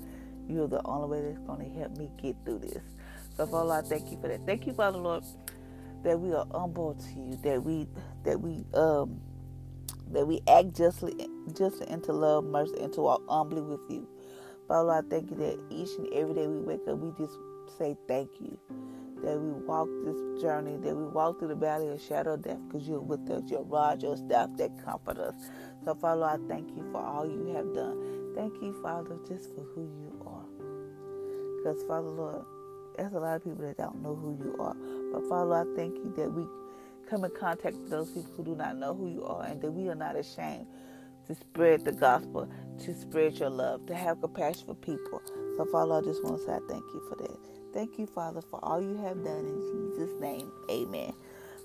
you're 0.49 0.69
the 0.69 0.83
only 0.87 1.09
way 1.09 1.23
that's 1.27 1.41
going 1.47 1.61
to 1.73 1.79
help 1.81 1.97
me 1.97 2.11
get 2.23 2.37
through 2.45 2.61
this. 2.61 2.83
So, 3.37 3.47
Father, 3.47 3.73
I 3.73 3.83
thank 3.83 4.11
you 4.13 4.19
for 4.21 4.29
that. 4.29 4.47
Thank 4.47 4.67
you, 4.67 4.75
Father 4.75 4.99
Lord, 4.99 5.25
that 6.05 6.19
we 6.21 6.33
are 6.35 6.47
humble 6.53 6.95
to 6.95 7.21
you, 7.21 7.39
that 7.45 7.63
we 7.63 7.89
that 8.25 8.41
we 8.41 8.65
um 8.75 9.21
that 10.13 10.27
we 10.27 10.41
act 10.49 10.75
justly, 10.77 11.15
justly 11.57 11.89
into 11.91 12.13
love, 12.13 12.45
mercy, 12.45 12.75
and 12.81 12.93
to 12.95 13.03
walk 13.03 13.23
humbly 13.29 13.63
with 13.63 13.81
you. 13.91 14.09
Father, 14.69 14.91
I 14.91 15.03
thank 15.11 15.31
you 15.31 15.37
that 15.39 15.59
each 15.71 15.91
and 15.99 16.13
every 16.15 16.35
day 16.35 16.47
we 16.47 16.61
wake 16.61 16.87
up, 16.89 16.99
we 16.99 17.13
just 17.19 17.39
say 17.79 17.97
thank 18.09 18.31
you. 18.41 18.59
That 19.25 19.39
we 19.41 19.53
walk 19.67 19.89
this 20.05 20.43
journey, 20.43 20.77
that 20.79 20.97
we 20.97 21.05
walk 21.07 21.39
through 21.41 21.49
the 21.49 21.57
valley 21.57 21.89
of 21.89 22.01
shadow 22.03 22.35
of 22.35 22.43
death 22.43 22.59
because 22.69 22.89
you're 22.89 23.01
with 23.01 23.31
us, 23.31 23.51
your 23.51 23.65
rod, 23.65 24.03
your 24.03 24.17
staff 24.17 24.51
that 24.59 24.73
comfort 24.85 25.19
us. 25.19 25.35
So, 25.85 25.95
Father, 25.97 26.25
I 26.25 26.39
thank 26.49 26.71
you 26.77 26.87
for 26.93 27.03
all 27.03 27.27
you 27.27 27.55
have 27.55 27.75
done. 27.75 28.33
Thank 28.35 28.55
you, 28.63 28.75
Father, 28.83 29.19
just 29.29 29.55
for 29.55 29.63
who 29.75 29.83
you 29.83 30.23
are. 30.27 30.47
Because, 31.59 31.83
Father, 31.85 32.09
Lord, 32.09 32.45
there's 32.97 33.15
a 33.15 33.21
lot 33.21 33.37
of 33.37 33.45
people 33.45 33.65
that 33.67 33.79
don't 33.79 34.03
know 34.03 34.15
who 34.17 34.39
you 34.45 34.57
are. 34.61 34.77
But, 35.13 35.29
Father, 35.29 35.55
I 35.55 35.77
thank 35.77 35.97
you 35.97 36.13
that 36.17 36.31
we 36.33 36.47
come 37.09 37.25
in 37.25 37.33
contact 37.33 37.77
with 37.77 37.91
those 37.91 38.11
people 38.11 38.33
who 38.37 38.45
do 38.45 38.57
not 38.57 38.77
know 38.77 38.95
who 38.95 39.09
you 39.11 39.25
are 39.27 39.45
and 39.45 39.61
that 39.63 39.73
we 39.73 39.89
are 39.89 39.97
not 39.97 40.17
ashamed 40.17 40.67
to 41.27 41.35
spread 41.35 41.85
the 41.85 41.93
gospel, 41.93 42.49
to 42.81 42.95
spread 42.95 43.39
your 43.39 43.51
love, 43.51 43.87
to 43.87 43.95
have 43.97 44.21
compassion 44.21 44.67
for 44.67 44.75
people. 44.77 45.23
So, 45.57 45.67
Father, 45.67 45.97
I 45.97 46.03
just 46.03 46.25
want 46.25 46.39
to 46.39 46.45
say 46.47 46.53
I 46.53 46.61
thank 46.69 46.85
you 46.95 47.03
for 47.09 47.17
that. 47.17 47.58
Thank 47.73 47.99
you, 47.99 48.07
Father, 48.07 48.41
for 48.41 48.59
all 48.65 48.81
you 48.81 48.97
have 48.97 49.23
done 49.23 49.47
in 49.47 49.93
Jesus' 49.93 50.21
name. 50.21 50.51
Amen. 50.71 51.13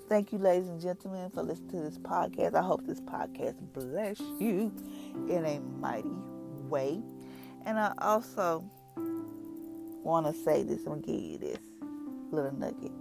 Thank 0.08 0.32
you, 0.32 0.38
ladies 0.38 0.68
and 0.68 0.80
gentlemen, 0.80 1.30
for 1.30 1.42
listening 1.42 1.70
to 1.70 1.80
this 1.80 1.98
podcast. 1.98 2.54
I 2.54 2.62
hope 2.62 2.86
this 2.86 3.00
podcast 3.00 3.56
bless 3.72 4.20
you 4.38 4.72
in 5.28 5.44
a 5.46 5.60
mighty 5.80 6.08
way. 6.68 7.00
And 7.64 7.78
I 7.78 7.92
also 7.98 8.64
want 10.02 10.26
to 10.26 10.34
say 10.44 10.62
this. 10.62 10.80
I'm 10.80 11.00
going 11.00 11.02
to 11.02 11.06
give 11.10 11.20
you 11.20 11.38
this 11.38 11.58
little 12.30 12.52
nugget. 12.52 12.92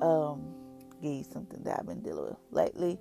Um, 0.00 0.54
give 1.02 1.12
you 1.12 1.24
something 1.24 1.62
that 1.64 1.80
I've 1.80 1.86
been 1.86 2.00
dealing 2.00 2.24
with. 2.24 2.38
Lately, 2.50 2.98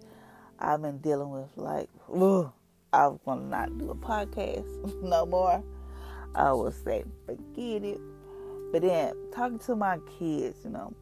I've 0.60 0.82
been 0.82 0.98
dealing 0.98 1.30
with, 1.30 1.50
like, 1.56 1.90
ugh, 2.14 2.52
I 2.92 3.08
was 3.08 3.20
going 3.24 3.40
to 3.40 3.46
not 3.46 3.78
do 3.78 3.90
a 3.90 3.96
podcast 3.96 5.02
no 5.02 5.26
more. 5.26 5.64
I 6.36 6.52
will 6.52 6.72
say, 6.72 7.06
forget 7.26 7.84
it. 7.84 8.02
But 8.74 8.82
then, 8.82 9.14
talking 9.32 9.60
to 9.60 9.76
my 9.76 10.00
kids, 10.18 10.58
you 10.64 10.72
know, 10.72 10.96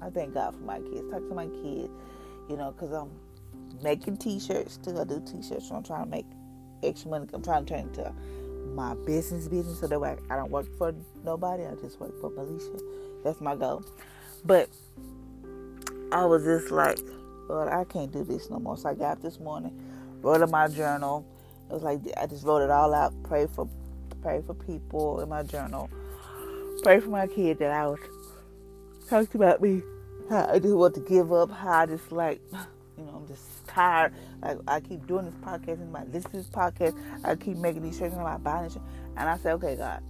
I 0.00 0.10
thank 0.10 0.34
God 0.34 0.54
for 0.54 0.62
my 0.62 0.78
kids. 0.78 1.10
Talk 1.10 1.28
to 1.28 1.34
my 1.34 1.48
kids, 1.48 1.90
you 2.48 2.56
know, 2.56 2.70
because 2.70 2.92
I'm 2.92 3.10
making 3.82 4.18
t-shirts. 4.18 4.74
Still, 4.74 5.00
I 5.00 5.04
do 5.04 5.20
t-shirts. 5.20 5.68
So 5.68 5.74
I'm 5.74 5.82
trying 5.82 6.04
to 6.04 6.10
make 6.10 6.26
extra 6.84 7.10
money. 7.10 7.26
I'm 7.34 7.42
trying 7.42 7.66
to 7.66 7.74
turn 7.74 7.88
into 7.88 8.12
my 8.74 8.94
business 9.06 9.48
business 9.48 9.80
so 9.80 9.88
that 9.88 10.00
way 10.00 10.16
I 10.30 10.36
don't 10.36 10.52
work 10.52 10.66
for 10.78 10.94
nobody. 11.24 11.64
I 11.64 11.74
just 11.74 11.98
work 11.98 12.12
for 12.20 12.32
Alicia. 12.32 12.78
That's 13.24 13.40
my 13.40 13.56
goal. 13.56 13.84
But 14.44 14.68
I 16.12 16.24
was 16.26 16.44
just 16.44 16.70
like, 16.70 17.00
Lord, 17.48 17.68
I 17.68 17.82
can't 17.84 18.12
do 18.12 18.22
this 18.22 18.50
no 18.50 18.60
more. 18.60 18.76
So 18.76 18.90
I 18.90 18.94
got 18.94 19.12
up 19.14 19.22
this 19.22 19.40
morning, 19.40 19.76
wrote 20.22 20.42
in 20.42 20.50
my 20.52 20.68
journal. 20.68 21.26
It 21.68 21.72
was 21.72 21.82
like 21.82 22.02
I 22.16 22.26
just 22.26 22.44
wrote 22.44 22.62
it 22.62 22.70
all 22.70 22.94
out. 22.94 23.12
Pray 23.24 23.48
for, 23.52 23.68
pray 24.22 24.42
for 24.46 24.54
people 24.54 25.20
in 25.22 25.28
my 25.28 25.42
journal. 25.42 25.90
Pray 26.86 27.00
for 27.00 27.10
my 27.10 27.26
kid 27.26 27.58
that 27.58 27.72
I 27.72 27.88
was 27.88 27.98
talked 29.08 29.34
about 29.34 29.60
me. 29.60 29.82
How 30.30 30.46
I 30.52 30.60
just 30.60 30.72
want 30.72 30.94
to 30.94 31.00
give 31.00 31.32
up. 31.32 31.50
How 31.50 31.80
I 31.80 31.86
just 31.86 32.12
like, 32.12 32.40
you 32.96 33.04
know, 33.04 33.10
I'm 33.10 33.26
just 33.26 33.66
tired. 33.66 34.14
Like 34.40 34.58
I 34.68 34.78
keep 34.78 35.04
doing 35.08 35.24
this 35.24 35.34
podcast 35.34 35.80
and 35.80 35.90
my 35.90 36.04
to 36.04 36.10
this 36.10 36.48
podcast. 36.48 36.96
I 37.24 37.34
keep 37.34 37.56
making 37.56 37.82
these 37.82 38.00
and 38.00 38.14
I'm 38.14 38.40
buying 38.40 38.68
this. 38.68 38.78
And 39.16 39.28
I 39.28 39.36
said, 39.36 39.54
okay, 39.54 39.74
God, 39.74 40.00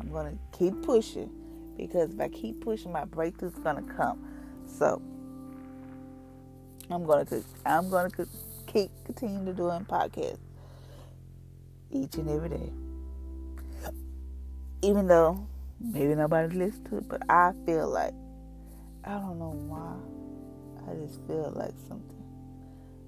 I'm 0.00 0.10
gonna 0.10 0.36
keep 0.50 0.82
pushing 0.82 1.30
because 1.76 2.12
if 2.12 2.18
I 2.18 2.26
keep 2.26 2.60
pushing, 2.60 2.90
my 2.90 3.04
breakthrough's 3.04 3.56
gonna 3.60 3.82
come. 3.96 4.18
So 4.66 5.00
I'm 6.90 7.06
gonna 7.06 7.24
I'm 7.64 7.88
gonna 7.88 8.10
keep 8.66 8.90
continue 9.04 9.44
to 9.44 9.54
doing 9.54 9.84
podcasts 9.84 10.38
each 11.92 12.16
and 12.16 12.28
every 12.28 12.48
day, 12.48 12.72
even 14.82 15.06
though 15.06 15.46
maybe 15.80 16.14
nobody 16.14 16.56
listens 16.56 16.88
to 16.88 16.98
it. 16.98 17.08
But 17.08 17.22
I 17.28 17.52
feel 17.66 17.88
like 17.88 18.14
I 19.04 19.12
don't 19.12 19.38
know 19.38 19.54
why. 19.68 19.96
I 20.90 20.94
just 20.96 21.20
feel 21.26 21.52
like 21.54 21.74
something 21.88 22.24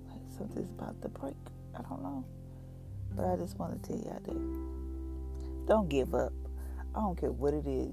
like 0.09 0.21
something's 0.37 0.71
about 0.71 1.01
to 1.03 1.09
break. 1.09 1.37
I 1.75 1.83
don't 1.83 2.03
know, 2.03 2.25
but 3.15 3.27
I 3.27 3.37
just 3.37 3.59
want 3.59 3.83
to 3.83 3.89
tell 3.89 3.99
y'all 3.99 4.21
there, 4.25 5.67
don't 5.67 5.89
give 5.89 6.15
up. 6.15 6.33
I 6.95 7.01
don't 7.01 7.19
care 7.19 7.31
what 7.31 7.53
it 7.53 7.67
is. 7.67 7.91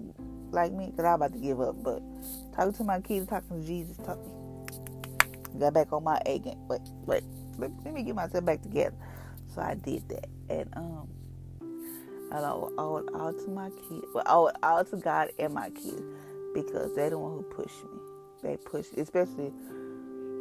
Like 0.51 0.71
me, 0.71 0.88
because 0.91 1.05
I'm 1.05 1.15
about 1.15 1.33
to 1.33 1.39
give 1.39 1.59
up. 1.59 1.83
But 1.83 2.01
talking 2.55 2.73
to 2.73 2.83
my 2.83 3.01
kids, 3.01 3.27
talking 3.27 3.62
to 3.62 3.67
Jesus, 3.67 3.97
talking, 3.97 4.31
got 5.59 5.73
back 5.73 5.91
on 5.91 6.03
my 6.03 6.21
A 6.25 6.39
game. 6.39 6.65
Wait, 6.67 6.81
wait, 7.05 7.23
let, 7.57 7.71
let, 7.83 7.93
me 7.93 8.03
get 8.03 8.15
myself 8.15 8.45
back 8.45 8.62
together. 8.62 8.95
So 9.53 9.62
I 9.62 9.75
did 9.75 10.07
that. 10.09 10.29
And, 10.49 10.69
um, 10.75 11.09
I 12.33 12.49
owe 12.49 12.97
it 12.97 13.13
all 13.13 13.33
to 13.33 13.49
my 13.49 13.69
kids. 13.69 14.07
Well, 14.13 14.51
I 14.63 14.83
to 14.83 14.97
God 14.97 15.31
and 15.37 15.53
my 15.53 15.69
kids 15.69 16.01
because 16.53 16.95
they're 16.95 17.11
the 17.11 17.17
one 17.17 17.31
who 17.33 17.43
pushed 17.43 17.83
me. 17.83 17.99
They 18.41 18.57
push, 18.57 18.87
especially 18.97 19.51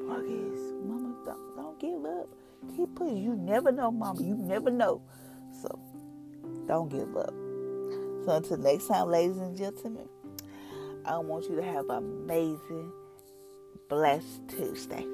Marcus, 0.06 0.60
Mama, 0.84 1.14
don't, 1.24 1.56
don't 1.56 1.78
give 1.80 2.04
up. 2.04 2.28
Keep 2.76 2.94
pushing. 2.94 3.18
You 3.18 3.36
never 3.36 3.72
know, 3.72 3.90
Mama. 3.90 4.22
You 4.22 4.36
never 4.36 4.70
know. 4.70 5.02
So 5.60 5.78
don't 6.66 6.88
give 6.88 7.16
up. 7.16 7.34
So 8.24 8.32
until 8.36 8.56
next 8.58 8.88
time, 8.88 9.08
ladies 9.08 9.38
and 9.38 9.56
gentlemen, 9.56 10.08
I 11.04 11.18
want 11.18 11.48
you 11.48 11.56
to 11.56 11.62
have 11.62 11.88
an 11.90 11.98
amazing, 11.98 12.92
blessed 13.88 14.48
Tuesday. 14.48 15.06